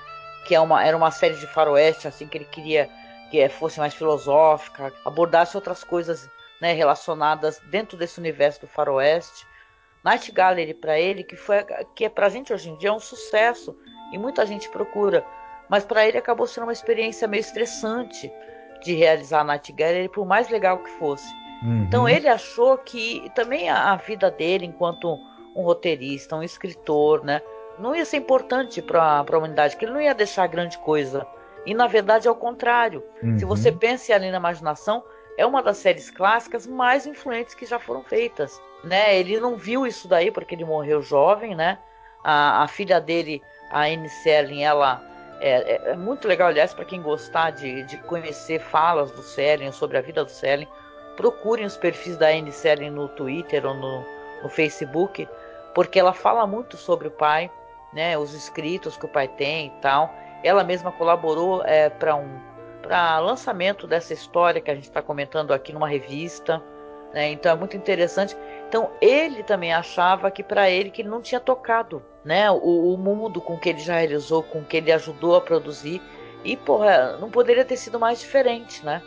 [0.47, 2.91] Que é uma, era uma série de faroeste, assim, que ele queria
[3.31, 6.29] que fosse mais filosófica, abordasse outras coisas
[6.61, 9.47] né, relacionadas dentro desse universo do faroeste.
[10.05, 13.01] Night Gallery para ele, que foi que é pra gente hoje em dia é um
[13.01, 13.75] sucesso
[14.13, 15.25] e muita gente procura
[15.69, 18.33] mas para ele acabou sendo uma experiência meio estressante.
[18.81, 21.27] de realizar a Night Gallery, por mais legal que fosse.
[21.65, 21.83] Uhum.
[21.83, 25.19] Então ele achou que também a, a vida dele, enquanto
[25.55, 27.43] um roteirista, um escritor, né,
[27.79, 31.27] não ia ser importante para a humanidade, que ele não ia deixar grande coisa.
[31.67, 33.03] E na verdade é o contrário.
[33.23, 33.39] Uhum.
[33.39, 35.03] Se você pensa ali na imaginação,
[35.37, 38.61] é uma das séries clássicas mais influentes que já foram feitas.
[38.85, 39.19] Né?
[39.19, 41.79] Ele não viu isso daí porque ele morreu jovem, né?
[42.23, 45.03] A, a filha dele, a Anne Serling, ela
[45.41, 49.73] é, é, é, muito legal, aliás, para quem gostar de, de conhecer falas do Serling,
[49.73, 50.69] sobre a vida do Serling,
[51.17, 54.05] procurem os perfis da Anne Serling no Twitter ou no,
[54.43, 55.29] no Facebook,
[55.75, 57.51] porque ela fala muito sobre o pai,
[57.93, 60.13] né, os escritos que o pai tem e tal.
[60.43, 62.49] Ela mesma colaborou é, para um
[62.83, 66.63] para lançamento dessa história que a gente está comentando aqui numa revista.
[67.13, 68.37] Né, então é muito interessante.
[68.69, 72.99] Então ele também achava que para ele que ele não tinha tocado, né, o, o,
[72.99, 76.03] mundo com que ele já realizou, com que ele ajudou a produzir
[76.45, 79.03] e porra, não poderia ter sido mais diferente, né?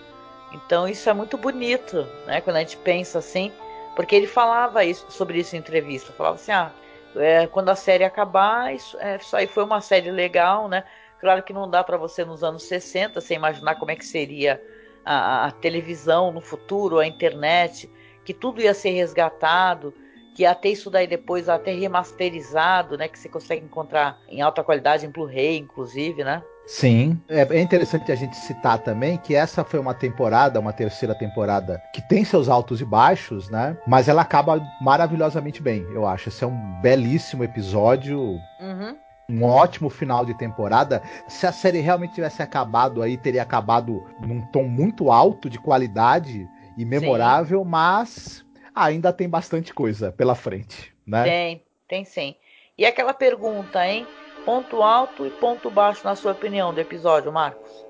[0.52, 2.42] Então isso é muito bonito, né?
[2.42, 3.52] Quando a gente pensa assim,
[3.96, 6.72] porque ele falava isso, sobre isso em entrevista, falava assim, ah,
[7.16, 10.84] é, quando a série acabar, isso, é, isso aí foi uma série legal, né?
[11.20, 14.62] Claro que não dá para você nos anos 60 você imaginar como é que seria
[15.06, 17.90] a, a televisão no futuro, a internet
[18.24, 19.94] que tudo ia ser resgatado,
[20.36, 25.06] que até isso daí depois até remasterizado, né, que você consegue encontrar em alta qualidade,
[25.06, 26.42] em Blu-ray, inclusive, né?
[26.68, 31.14] Sim, é, é interessante a gente citar também que essa foi uma temporada, uma terceira
[31.14, 33.76] temporada, que tem seus altos e baixos, né?
[33.88, 36.30] Mas ela acaba maravilhosamente bem, eu acho.
[36.30, 38.20] Esse é um belíssimo episódio.
[38.60, 38.96] Uhum
[39.32, 41.02] um ótimo final de temporada.
[41.28, 46.48] Se a série realmente tivesse acabado aí, teria acabado num tom muito alto de qualidade
[46.78, 47.70] e memorável, sim.
[47.70, 51.24] mas ainda tem bastante coisa pela frente, né?
[51.24, 52.36] Tem, tem sim.
[52.78, 54.06] E aquela pergunta, hein?
[54.46, 57.86] Ponto alto e ponto baixo, na sua opinião, do episódio, Marcos?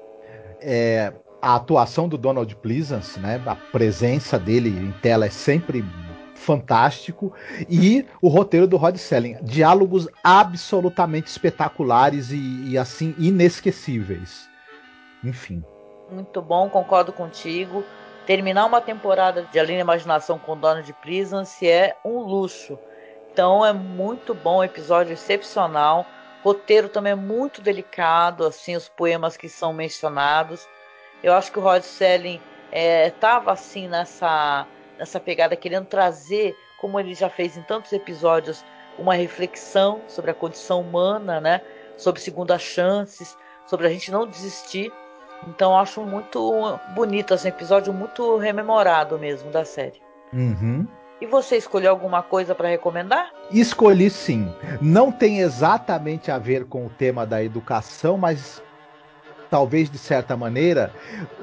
[0.59, 3.41] É, a atuação do Donald Pleasance, né?
[3.45, 5.83] A presença dele em tela é sempre
[6.41, 7.33] fantástico
[7.69, 14.49] e o roteiro do Rod Selling, diálogos absolutamente espetaculares e, e assim inesquecíveis.
[15.23, 15.63] Enfim.
[16.09, 17.85] Muito bom, concordo contigo.
[18.25, 20.93] Terminar uma temporada de Além da Imaginação com Dono de
[21.45, 22.77] se é um luxo.
[23.31, 26.05] Então é muito bom, episódio excepcional.
[26.43, 30.67] Roteiro também é muito delicado, assim, os poemas que são mencionados.
[31.23, 32.41] Eu acho que o Rod Selling
[33.07, 34.65] estava é, assim nessa,
[35.01, 38.63] nessa pegada, querendo trazer, como ele já fez em tantos episódios,
[38.99, 41.61] uma reflexão sobre a condição humana, né?
[41.97, 43.35] Sobre segundas chances,
[43.65, 44.93] sobre a gente não desistir.
[45.47, 49.99] Então acho muito bonito esse episódio, muito rememorado mesmo da série.
[50.31, 50.87] Uhum.
[51.19, 53.31] E você escolheu alguma coisa para recomendar?
[53.49, 54.53] Escolhi sim.
[54.79, 58.61] Não tem exatamente a ver com o tema da educação, mas
[59.51, 60.91] talvez de certa maneira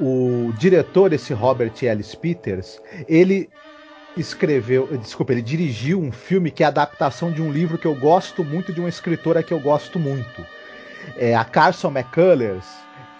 [0.00, 3.50] o diretor, esse Robert Ellis Peters, ele
[4.16, 7.94] escreveu, desculpa, ele dirigiu um filme que é a adaptação de um livro que eu
[7.94, 10.44] gosto muito de uma escritora que eu gosto muito.
[11.16, 12.66] É a Carson McCullers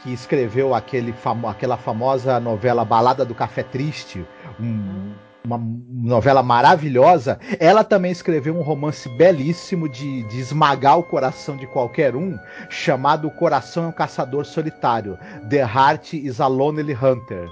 [0.02, 4.24] que escreveu aquele famo aquela famosa novela Balada do Café Triste,
[4.58, 5.12] um,
[5.44, 11.66] uma novela maravilhosa, ela também escreveu um romance belíssimo de, de esmagar o coração de
[11.66, 17.48] qualquer um, chamado O Coração é um Caçador Solitário, The Heart is a Lonely Hunter,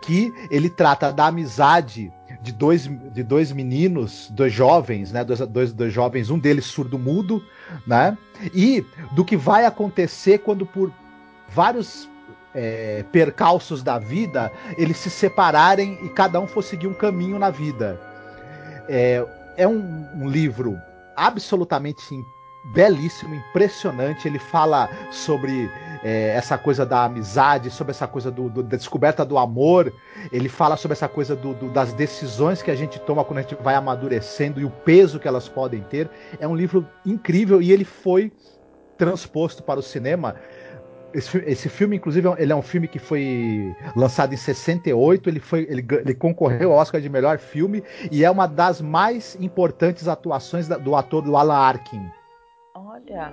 [0.00, 5.24] que ele trata da amizade de dois, de dois meninos, dois jovens, né?
[5.24, 7.42] Dois, dois, dois jovens, um deles surdo-mudo,
[7.86, 8.16] né?
[8.54, 10.92] E do que vai acontecer quando por
[11.48, 12.08] vários
[12.54, 17.50] é, percalços da vida eles se separarem e cada um for seguir um caminho na
[17.50, 18.00] vida.
[18.88, 19.24] É,
[19.56, 20.78] é um, um livro
[21.16, 22.02] absolutamente
[22.72, 24.26] belíssimo, impressionante.
[24.26, 25.70] Ele fala sobre
[26.02, 29.92] é, essa coisa da amizade, sobre essa coisa do, do, da descoberta do amor.
[30.32, 33.56] Ele fala sobre essa coisa do, das decisões que a gente toma quando a gente
[33.56, 36.08] vai amadurecendo e o peso que elas podem ter.
[36.38, 38.32] É um livro incrível e ele foi
[38.96, 40.36] transposto para o cinema
[41.14, 45.28] esse, esse, filme, inclusive, é ele é um filme que foi lançado em 68.
[45.28, 49.36] Ele, foi, ele, ele concorreu ao Oscar de melhor filme e é uma das mais
[49.40, 52.04] importantes atuações da, do ator do Alan Arkin.
[52.74, 53.32] Olha,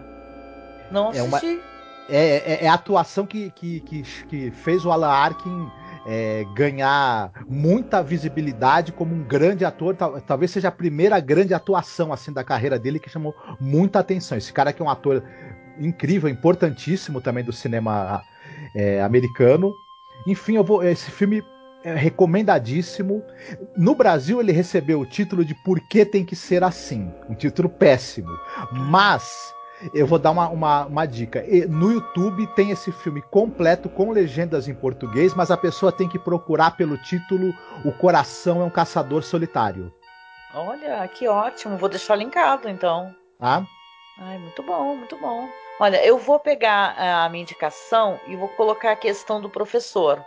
[0.92, 1.20] não assisti.
[1.20, 1.62] É, uma,
[2.10, 5.72] é, é, é, a atuação que, que, que, que fez o Alan Arkin
[6.06, 9.96] é, ganhar muita visibilidade como um grande ator.
[9.96, 14.38] Tal, talvez seja a primeira grande atuação assim da carreira dele que chamou muita atenção.
[14.38, 15.24] Esse cara que é um ator
[15.86, 18.22] incrível, importantíssimo também do cinema
[18.76, 19.74] é, americano.
[20.28, 20.84] Enfim, eu vou.
[20.84, 21.44] Esse filme
[21.84, 23.24] é recomendadíssimo.
[23.76, 27.12] No Brasil, ele recebeu o título de Por que tem que ser assim?
[27.30, 28.32] Um título péssimo.
[28.72, 29.54] Mas
[29.94, 31.44] eu vou dar uma, uma, uma dica.
[31.68, 36.20] No YouTube tem esse filme completo com legendas em português, mas a pessoa tem que
[36.20, 37.54] procurar pelo título
[37.84, 39.92] O Coração é um Caçador Solitário.
[40.54, 41.78] Olha, que ótimo.
[41.78, 43.14] Vou deixar linkado então.
[43.40, 43.64] Ah?
[44.20, 45.50] Ai, muito bom, muito bom.
[45.82, 50.24] Olha, eu vou pegar a minha indicação e vou colocar a questão do professor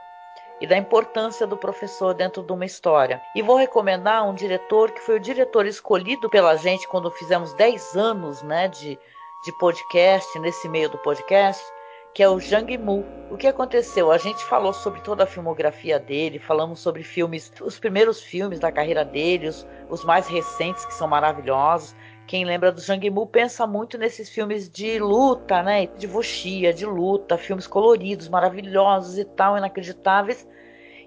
[0.61, 3.23] e da importância do professor dentro de uma história.
[3.37, 7.95] E vou recomendar um diretor que foi o diretor escolhido pela gente quando fizemos 10
[7.95, 8.99] anos né, de,
[9.45, 11.65] de podcast, nesse meio do podcast,
[12.13, 13.05] que é o Zhang Mu.
[13.31, 14.11] O que aconteceu?
[14.11, 18.73] A gente falou sobre toda a filmografia dele, falamos sobre filmes, os primeiros filmes da
[18.73, 21.95] carreira dele, os, os mais recentes que são maravilhosos.
[22.27, 25.87] Quem lembra do Zhang Mu pensa muito nesses filmes de luta, né?
[25.87, 30.49] De vuxia, de luta, filmes coloridos, maravilhosos e tal, inacreditáveis.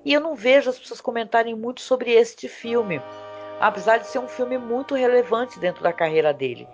[0.06, 3.02] E eu não vejo as pessoas comentarem muito sobre este filme,
[3.60, 6.68] apesar de ser um filme muito relevante dentro da carreira dele,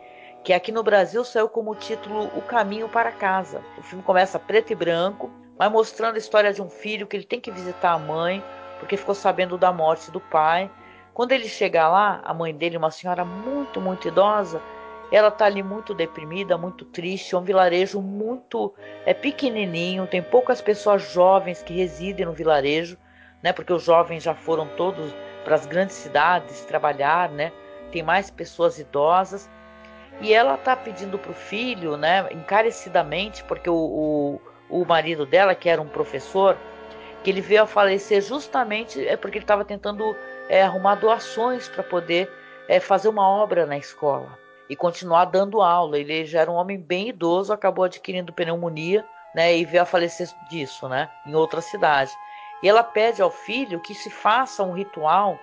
[0.44, 3.64] que aqui no Brasil saiu como título O Caminho para Casa.
[3.78, 7.24] O filme começa preto e branco, vai mostrando a história de um filho que ele
[7.24, 8.44] tem que visitar a mãe,
[8.78, 10.70] porque ficou sabendo da morte do pai
[11.14, 14.62] quando ele chega lá, a mãe dele, uma senhora muito, muito idosa,
[15.12, 17.36] ela está ali muito deprimida, muito triste.
[17.36, 18.74] É um vilarejo muito
[19.06, 22.98] é pequenininho, tem poucas pessoas jovens que residem no vilarejo,
[23.42, 23.54] né?
[23.54, 27.52] Porque os jovens já foram todos para as grandes cidades trabalhar, né?
[27.92, 29.48] Tem mais pessoas idosas.
[30.20, 34.40] E ela está pedindo para o filho, né, encarecidamente, porque o,
[34.70, 36.56] o, o marido dela, que era um professor,
[37.24, 40.16] que ele veio a falecer justamente é porque ele estava tentando
[40.50, 42.30] é, arrumar doações para poder
[42.68, 44.38] é, fazer uma obra na escola
[44.70, 45.98] e continuar dando aula.
[45.98, 50.28] Ele já era um homem bem idoso, acabou adquirindo pneumonia né, e veio a falecer
[50.50, 52.12] disso né, em outra cidade.
[52.62, 55.40] E ela pede ao filho que se faça um ritual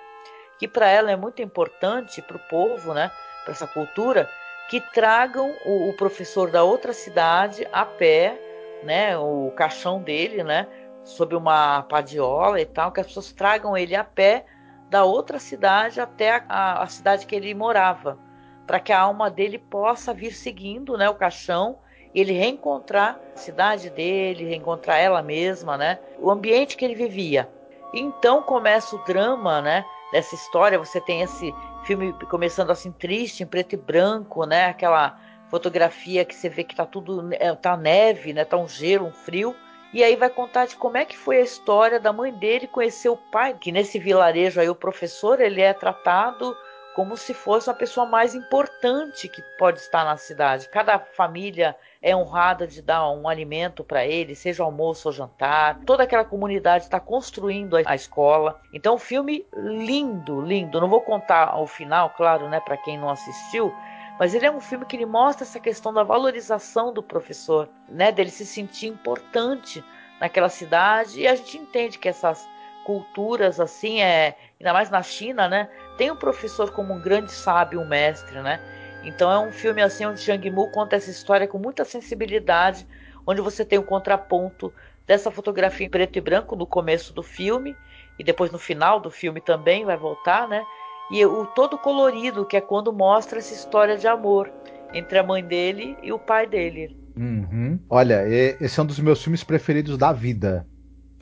[0.58, 3.10] que para ela é muito importante para o povo, né,
[3.44, 4.28] para essa cultura,
[4.68, 8.38] que tragam o, o, professor da outra cidade a pé,
[8.82, 10.68] né, o caixão dele, né,
[11.04, 14.44] sob uma padiola e tal, que as pessoas tragam ele a pé
[14.88, 18.18] da outra cidade até a, a, a cidade que ele morava,
[18.66, 21.78] para que a alma dele possa vir seguindo né, o caixão
[22.14, 27.48] e ele reencontrar a cidade dele, reencontrar ela mesma, né, o ambiente que ele vivia.
[27.94, 30.78] Então começa o drama né, dessa história.
[30.78, 31.52] Você tem esse
[31.84, 36.74] filme começando assim triste, em preto e branco, né, aquela fotografia que você vê que
[36.74, 39.54] tá tudo é, tá neve, né, tá um gelo, um frio
[39.92, 43.08] e aí vai contar de como é que foi a história da mãe dele conhecer
[43.08, 46.56] o pai, que nesse vilarejo aí o professor ele é tratado
[46.94, 50.68] como se fosse a pessoa mais importante que pode estar na cidade.
[50.68, 55.80] Cada família é honrada de dar um alimento para ele, seja almoço ou jantar.
[55.86, 58.60] Toda aquela comunidade está construindo a escola.
[58.72, 60.80] Então, filme lindo, lindo.
[60.80, 63.72] Não vou contar o final, claro, né, para quem não assistiu,
[64.20, 68.12] mas ele é um filme que ele mostra essa questão da valorização do professor, né,
[68.12, 69.82] dele se sentir importante
[70.20, 71.22] naquela cidade.
[71.22, 72.46] E a gente entende que essas
[72.84, 77.80] culturas assim, é, ainda mais na China, né, tem o professor como um grande sábio,
[77.80, 78.60] um mestre, né?
[79.02, 82.86] Então é um filme assim onde Zhang Mu conta essa história com muita sensibilidade,
[83.26, 84.70] onde você tem o um contraponto
[85.06, 87.74] dessa fotografia em preto e branco no começo do filme
[88.18, 90.62] e depois no final do filme também vai voltar, né?
[91.10, 94.50] E o todo colorido, que é quando mostra essa história de amor
[94.92, 96.96] entre a mãe dele e o pai dele.
[97.16, 97.78] Uhum.
[97.88, 100.66] Olha, esse é um dos meus filmes preferidos da vida.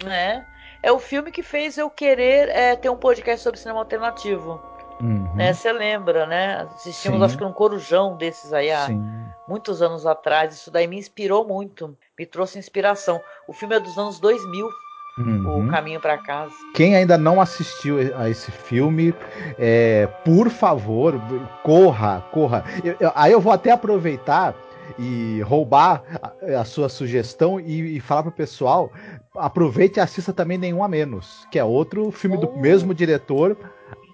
[0.07, 0.45] É.
[0.83, 4.61] É o filme que fez eu querer é, ter um podcast sobre cinema alternativo.
[5.01, 5.35] Uhum.
[5.35, 5.53] Né?
[5.53, 6.67] Você lembra, né?
[6.75, 7.25] Assistimos, Sim.
[7.25, 9.03] acho que um corujão desses aí há Sim.
[9.49, 10.55] muitos anos atrás.
[10.55, 13.21] Isso daí me inspirou muito, me trouxe inspiração.
[13.47, 14.69] O filme é dos anos 2000
[15.19, 15.67] uhum.
[15.67, 16.55] O Caminho para Casa.
[16.75, 19.15] Quem ainda não assistiu a esse filme,
[19.59, 21.21] é, por favor,
[21.63, 22.65] corra, corra.
[22.85, 24.55] Eu, eu, aí eu vou até aproveitar
[24.99, 28.91] e roubar a, a sua sugestão e, e falar pro pessoal,
[29.37, 32.41] aproveite e assista também Nenhum a Menos, que é outro filme oh.
[32.41, 33.57] do mesmo diretor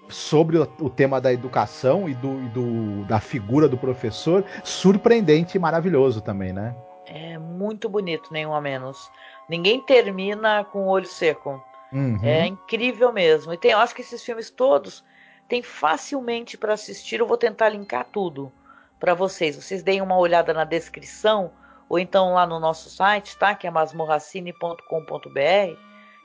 [0.09, 5.57] sobre o, o, tema da educação e, do, e do, da figura do professor, surpreendente
[5.57, 6.75] e maravilhoso também, né?
[7.07, 9.09] É muito bonito, Nenhum a Menos.
[9.47, 11.63] Ninguém termina com o olho seco.
[11.91, 12.19] Uhum.
[12.23, 13.53] É incrível mesmo.
[13.53, 15.03] E tem, eu acho que esses filmes todos
[15.47, 17.19] tem facilmente para assistir.
[17.19, 18.51] Eu vou tentar linkar tudo
[18.99, 19.55] para vocês.
[19.55, 21.51] Vocês deem uma olhada na descrição
[21.87, 23.53] ou então lá no nosso site, tá?
[23.53, 24.79] Que é masmorracine.com.br,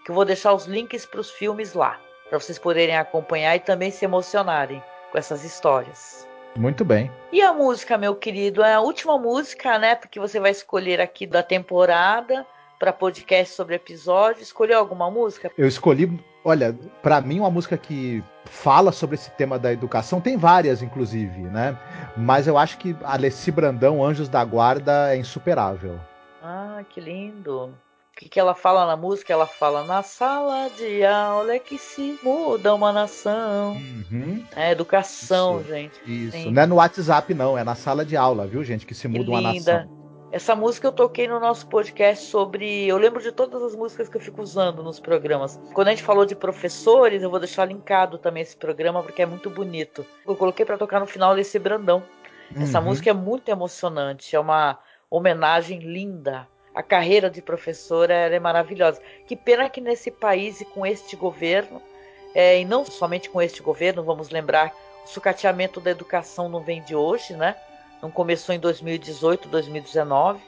[0.04, 3.60] que eu vou deixar os links para os filmes lá, para vocês poderem acompanhar e
[3.60, 6.26] também se emocionarem com essas histórias.
[6.56, 7.10] Muito bem.
[7.30, 9.94] E a música, meu querido, é a última música, né?
[9.94, 12.46] Porque você vai escolher aqui da temporada
[12.80, 14.42] para podcast sobre episódio.
[14.42, 15.52] Escolheu alguma música?
[15.56, 20.36] Eu escolhi, olha, para mim uma música que fala sobre esse tema da educação, tem
[20.36, 21.78] várias inclusive, né?
[22.16, 26.00] Mas eu acho que Alessi Brandão, Anjos da Guarda é insuperável.
[26.42, 27.72] Ah, que lindo
[28.20, 29.32] que, que ela fala na música?
[29.32, 33.72] Ela fala na sala de aula é que se muda uma nação.
[33.72, 34.44] Uhum.
[34.54, 36.00] É educação, isso, gente.
[36.06, 36.32] Isso.
[36.32, 36.50] Sim.
[36.50, 38.84] Não é no WhatsApp, não, é na sala de aula, viu, gente?
[38.84, 39.99] Que se muda que uma nação.
[40.32, 42.86] Essa música eu toquei no nosso podcast sobre.
[42.86, 45.60] Eu lembro de todas as músicas que eu fico usando nos programas.
[45.74, 49.26] Quando a gente falou de professores, eu vou deixar linkado também esse programa porque é
[49.26, 50.06] muito bonito.
[50.26, 52.02] Eu coloquei para tocar no final desse Brandão.
[52.54, 52.86] Essa uhum.
[52.86, 54.78] música é muito emocionante, é uma
[55.08, 59.00] homenagem linda a carreira de professora é maravilhosa.
[59.26, 61.82] Que pena que nesse país e com este governo,
[62.34, 64.72] é, e não somente com este governo, vamos lembrar,
[65.04, 67.56] o sucateamento da educação não vem de hoje, né?
[68.02, 70.40] Não começou em 2018, 2019.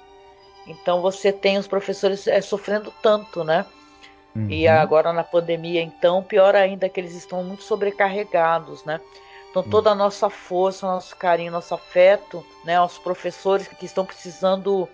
[0.67, 3.67] Então você tem os professores é, sofrendo tanto, né?
[4.35, 4.49] Uhum.
[4.49, 9.01] E agora na pandemia, então, pior ainda que eles estão muito sobrecarregados, né?
[9.51, 14.89] Então toda a nossa força, nosso carinho, nosso afeto, né, aos professores que estão precisando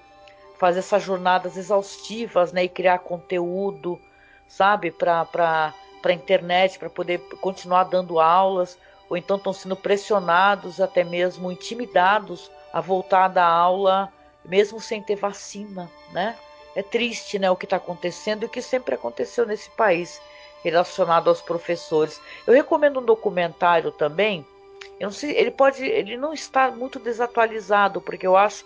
[0.58, 4.00] fazer essas jornadas exaustivas, né, e criar conteúdo,
[4.48, 8.78] sabe, para para internet, para poder continuar dando aulas,
[9.08, 14.12] ou então estão sendo pressionados, até mesmo intimidados a voltar da aula,
[14.44, 16.36] mesmo sem ter vacina, né?
[16.74, 20.20] É triste, né, o que está acontecendo e o que sempre aconteceu nesse país
[20.62, 22.20] relacionado aos professores.
[22.46, 24.46] Eu recomendo um documentário também.
[25.10, 28.64] Sei, ele pode, ele não está muito desatualizado, porque eu acho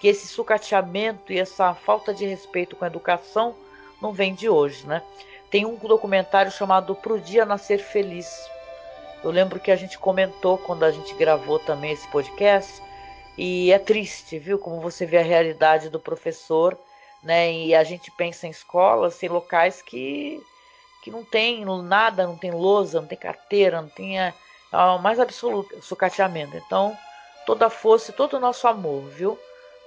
[0.00, 3.54] que esse sucateamento e essa falta de respeito com a educação
[4.00, 5.02] não vem de hoje, né?
[5.50, 8.30] Tem um documentário chamado Pro Dia Nascer Feliz.
[9.22, 12.82] Eu lembro que a gente comentou quando a gente gravou também esse podcast
[13.36, 16.78] e é triste, viu, como você vê a realidade do professor,
[17.22, 17.52] né?
[17.52, 20.42] E a gente pensa em escolas, em locais que
[21.02, 24.34] que não tem nada, não tem lousa, não tem carteira, não tem a,
[24.70, 26.54] a mais absoluto sucateamento.
[26.58, 26.94] Então,
[27.46, 29.38] toda a força e todo o nosso amor, viu?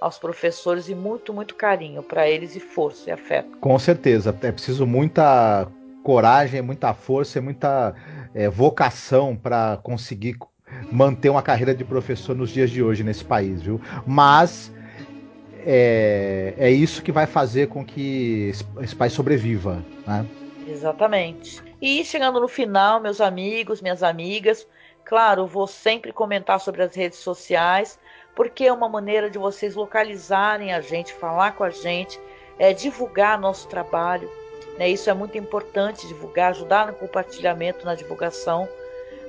[0.04, 3.58] aos professores e muito, muito carinho para eles e força e afeto.
[3.62, 5.66] Com certeza, é preciso muita
[6.04, 7.96] coragem, muita força e muita
[8.34, 10.38] é, vocação para conseguir
[10.92, 13.80] manter uma carreira de professor nos dias de hoje nesse país, viu?
[14.06, 14.72] Mas
[15.66, 18.52] é, é isso que vai fazer com que
[18.82, 20.26] esse país sobreviva, né?
[20.68, 21.62] Exatamente.
[21.82, 24.68] E chegando no final, meus amigos, minhas amigas,
[25.04, 28.00] claro, vou sempre comentar sobre as redes sociais
[28.36, 32.20] porque é uma maneira de vocês localizarem a gente, falar com a gente,
[32.58, 34.30] é, divulgar nosso trabalho.
[34.78, 34.90] Né?
[34.90, 38.68] Isso é muito importante, divulgar, ajudar no compartilhamento, na divulgação.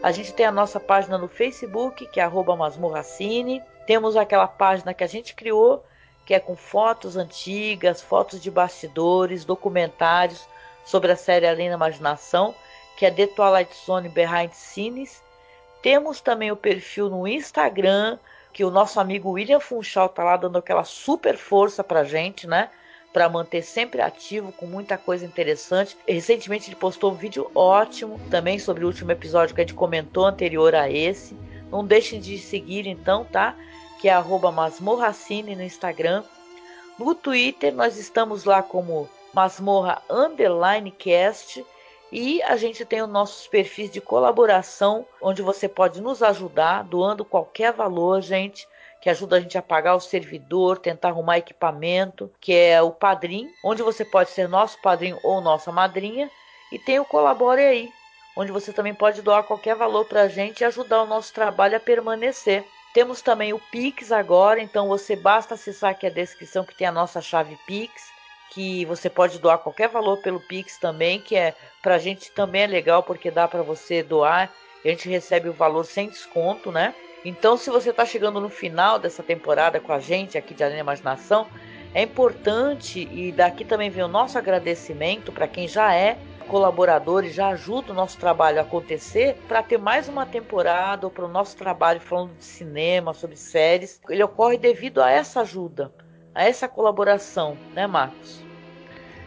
[0.02, 3.62] A gente tem a nossa página no Facebook, que é masmorracine.
[3.86, 5.84] Temos aquela página que a gente criou,
[6.26, 10.46] que é com fotos antigas, fotos de bastidores, documentários
[10.84, 12.54] sobre a série Além da Imaginação,
[12.96, 15.22] que é The Twilight Zone Behind Scenes.
[15.82, 18.18] Temos também o perfil no Instagram,
[18.52, 22.70] que o nosso amigo William Funchal tá lá dando aquela super força pra gente, né?
[23.14, 25.96] Para manter sempre ativo com muita coisa interessante.
[26.06, 30.26] Recentemente ele postou um vídeo ótimo também sobre o último episódio que a gente comentou
[30.26, 31.36] anterior a esse.
[31.70, 33.56] Não deixem de seguir então, tá?
[34.00, 36.24] Que é masmorracine no Instagram.
[36.98, 41.64] No Twitter nós estamos lá como masmorra underline cast
[42.10, 47.24] e a gente tem os nossos perfis de colaboração, onde você pode nos ajudar, doando
[47.24, 48.66] qualquer valor, gente,
[49.04, 53.52] que ajuda a gente a pagar o servidor, tentar arrumar equipamento, que é o Padrim,
[53.62, 56.30] onde você pode ser nosso padrinho ou nossa madrinha.
[56.72, 57.92] E tem o Colabore aí,
[58.34, 61.76] onde você também pode doar qualquer valor para a gente e ajudar o nosso trabalho
[61.76, 62.64] a permanecer.
[62.94, 66.92] Temos também o Pix agora, então você basta acessar aqui a descrição que tem a
[66.92, 68.10] nossa chave Pix
[68.52, 72.66] que você pode doar qualquer valor pelo Pix também, que é pra gente também é
[72.66, 74.50] legal porque dá para você doar
[74.82, 76.94] a gente recebe o valor sem desconto, né?
[77.24, 80.76] Então, se você está chegando no final dessa temporada com a gente aqui de Além
[80.76, 81.46] da Imaginação,
[81.94, 86.18] é importante e daqui também vem o nosso agradecimento para quem já é
[86.48, 91.10] colaborador e já ajuda o nosso trabalho a acontecer para ter mais uma temporada ou
[91.10, 94.00] para o nosso trabalho falando de cinema, sobre séries.
[94.10, 95.90] Ele ocorre devido a essa ajuda,
[96.34, 98.43] a essa colaboração, né, Marcos?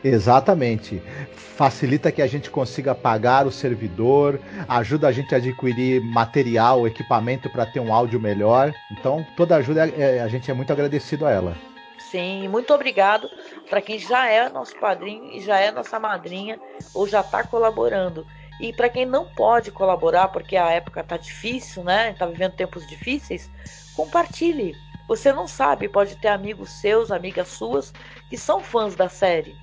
[0.04, 1.02] Exatamente.
[1.34, 7.50] Facilita que a gente consiga pagar o servidor, ajuda a gente a adquirir material, equipamento
[7.50, 8.74] para ter um áudio melhor.
[8.92, 11.58] Então, toda ajuda é, a gente é muito agradecido a ela.
[11.98, 13.30] Sim, muito obrigado
[13.70, 16.60] para quem já é nosso padrinho e já é nossa madrinha
[16.94, 18.26] ou já está colaborando.
[18.62, 22.12] E para quem não pode colaborar porque a época está difícil, né?
[22.12, 23.50] Está vivendo tempos difíceis,
[23.96, 24.76] compartilhe.
[25.08, 27.94] Você não sabe, pode ter amigos seus, amigas suas
[28.30, 29.56] que são fãs da série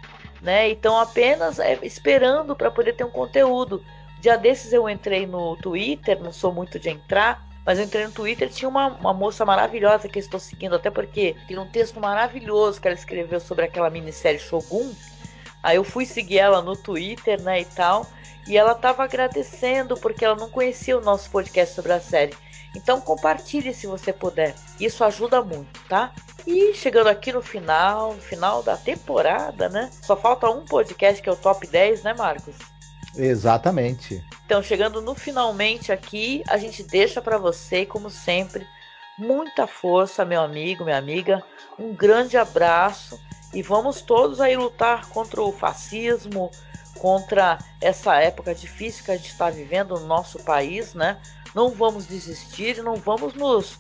[0.45, 0.71] né?
[0.71, 3.83] Então apenas é, esperando para poder ter um conteúdo.
[4.21, 8.13] Dia desses eu entrei no Twitter, não sou muito de entrar, mas eu entrei no
[8.13, 11.99] Twitter tinha uma, uma moça maravilhosa que eu estou seguindo, até porque tem um texto
[11.99, 14.93] maravilhoso que ela escreveu sobre aquela minissérie Shogun.
[15.63, 18.07] Aí eu fui seguir ela no Twitter, né, e tal,
[18.47, 22.35] e ela estava agradecendo porque ela não conhecia o nosso podcast sobre a série.
[22.75, 24.55] Então compartilhe se você puder.
[24.81, 26.13] Isso ajuda muito, tá?
[26.47, 29.91] E chegando aqui no final, no final da temporada, né?
[30.03, 32.57] Só falta um podcast que é o top 10, né, Marcos?
[33.17, 34.23] Exatamente.
[34.45, 38.67] Então, chegando no finalmente aqui, a gente deixa para você, como sempre,
[39.17, 41.43] muita força, meu amigo, minha amiga.
[41.79, 43.19] Um grande abraço
[43.53, 46.51] e vamos todos aí lutar contra o fascismo,
[46.99, 51.19] contra essa época difícil que a gente está vivendo no nosso país, né?
[51.55, 53.79] Não vamos desistir, não vamos nos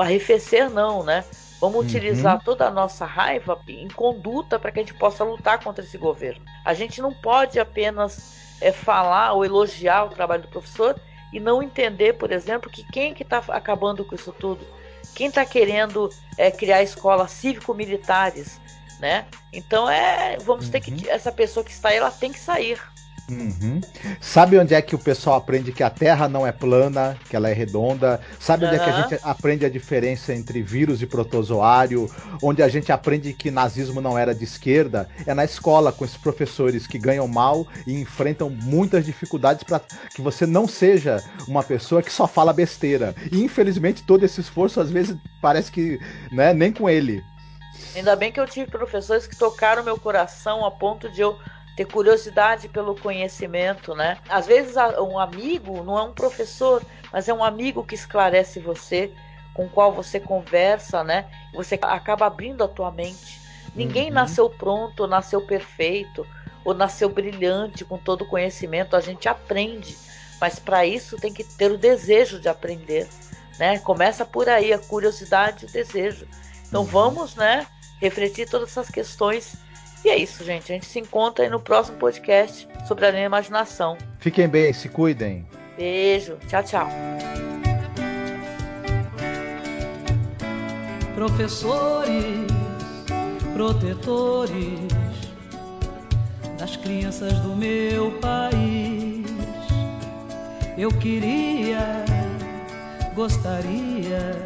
[0.00, 1.24] arrefecer, não, né?
[1.60, 1.82] Vamos uhum.
[1.82, 5.96] utilizar toda a nossa raiva em conduta para que a gente possa lutar contra esse
[5.96, 6.44] governo.
[6.64, 10.98] A gente não pode apenas é, falar ou elogiar o trabalho do professor
[11.32, 14.66] e não entender, por exemplo, que quem que está acabando com isso tudo?
[15.14, 18.60] Quem está querendo é, criar escolas cívico-militares,
[18.98, 19.26] né?
[19.52, 20.72] Então é, vamos uhum.
[20.72, 21.00] ter que uhum.
[21.08, 22.80] essa pessoa que está aí, ela tem que sair.
[23.30, 23.80] Uhum.
[24.20, 27.48] Sabe onde é que o pessoal aprende que a Terra não é plana, que ela
[27.48, 28.20] é redonda?
[28.38, 28.82] Sabe onde uhum.
[28.82, 32.10] é que a gente aprende a diferença entre vírus e protozoário?
[32.42, 35.08] Onde a gente aprende que nazismo não era de esquerda?
[35.26, 39.80] É na escola, com esses professores que ganham mal e enfrentam muitas dificuldades para
[40.14, 43.14] que você não seja uma pessoa que só fala besteira.
[43.30, 45.98] E infelizmente todo esse esforço às vezes parece que
[46.30, 47.22] né, nem com ele.
[47.94, 51.38] Ainda bem que eu tive professores que tocaram meu coração a ponto de eu
[51.76, 54.18] ter curiosidade pelo conhecimento, né?
[54.28, 59.12] Às vezes um amigo não é um professor, mas é um amigo que esclarece você,
[59.54, 61.26] com o qual você conversa, né?
[61.54, 63.40] Você acaba abrindo a tua mente.
[63.74, 64.14] Ninguém uhum.
[64.14, 66.26] nasceu pronto, nasceu perfeito,
[66.64, 68.94] ou nasceu brilhante com todo o conhecimento.
[68.94, 69.96] A gente aprende,
[70.40, 73.08] mas para isso tem que ter o desejo de aprender,
[73.58, 73.78] né?
[73.78, 76.26] Começa por aí a curiosidade e o desejo.
[76.66, 76.86] Então uhum.
[76.86, 77.66] vamos, né?
[77.98, 79.56] Refletir todas essas questões
[80.04, 80.72] e é isso, gente.
[80.72, 83.96] A gente se encontra aí no próximo podcast sobre a minha imaginação.
[84.18, 85.46] Fiquem bem, se cuidem.
[85.76, 86.36] Beijo.
[86.48, 86.88] Tchau, tchau.
[91.14, 92.18] Professores,
[93.54, 94.80] protetores
[96.58, 99.26] das crianças do meu país.
[100.76, 102.04] Eu queria,
[103.14, 104.42] gostaria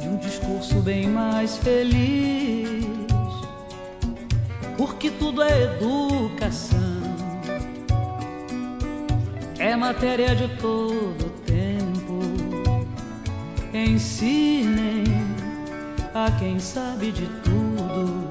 [0.00, 3.05] de um discurso bem mais feliz
[4.76, 6.96] porque tudo é educação.
[9.58, 12.20] É matéria de todo tempo.
[13.72, 15.04] Ensinem
[16.14, 18.30] a quem sabe de tudo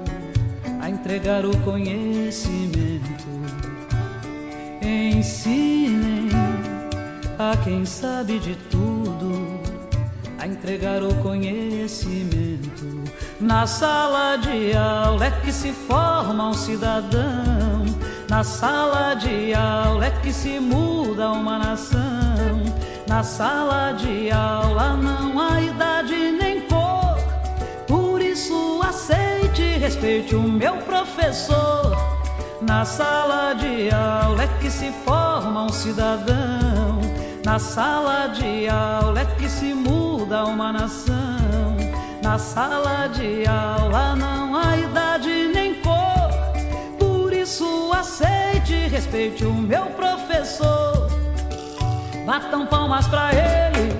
[0.82, 3.26] a entregar o conhecimento.
[4.82, 6.30] Ensinem
[7.40, 9.60] a quem sabe de tudo
[10.38, 13.04] a entregar o conhecimento.
[13.40, 17.84] Na sala de aula é que se forma um cidadão.
[18.30, 22.00] Na sala de aula é que se muda uma nação.
[23.06, 27.18] Na sala de aula não há idade nem cor.
[27.86, 31.92] Por isso aceite e respeite o meu professor.
[32.62, 37.02] Na sala de aula é que se forma um cidadão.
[37.46, 41.25] Na sala de aula é que se muda uma nação.
[42.26, 46.32] Na sala de aula não há idade nem cor.
[46.98, 51.08] Por isso aceite e respeite o meu professor.
[52.26, 53.96] Batam palmas pra ele,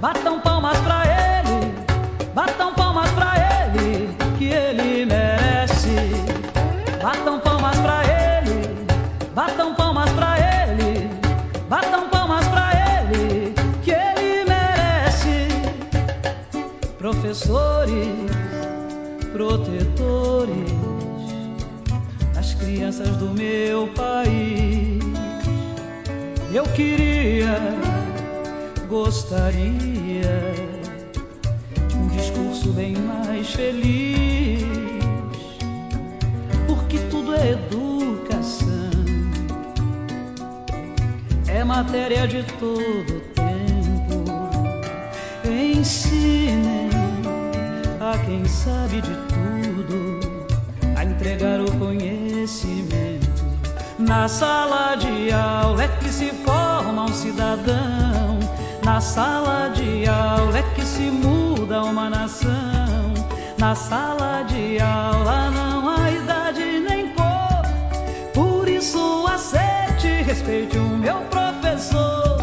[0.00, 1.72] batam palmas pra ele,
[2.34, 3.21] batam palmas pra ele,
[17.32, 18.08] professores,
[19.32, 20.70] protetores
[22.34, 25.00] das crianças do meu país.
[26.52, 27.58] Eu queria,
[28.86, 30.52] gostaria
[31.88, 34.62] de um discurso bem mais feliz,
[36.66, 38.90] porque tudo é educação,
[41.48, 43.42] é matéria de todo tempo.
[45.48, 46.91] Ensinem
[48.12, 50.20] a quem sabe de tudo,
[50.94, 53.42] a entregar o conhecimento.
[53.98, 58.38] Na sala de aula é que se forma um cidadão,
[58.84, 63.14] na sala de aula é que se muda uma nação.
[63.56, 67.62] Na sala de aula não há idade nem cor,
[68.34, 72.36] por isso aceite e respeite o meu professor.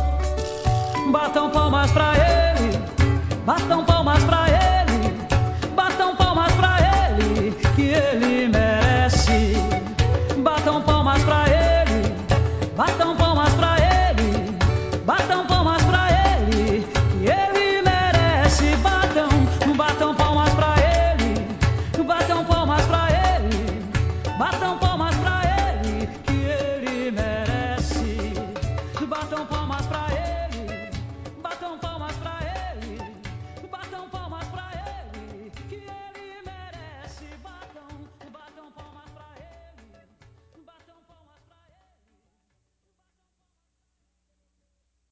[1.12, 2.72] Batam palmas pra ele,
[3.46, 3.89] batam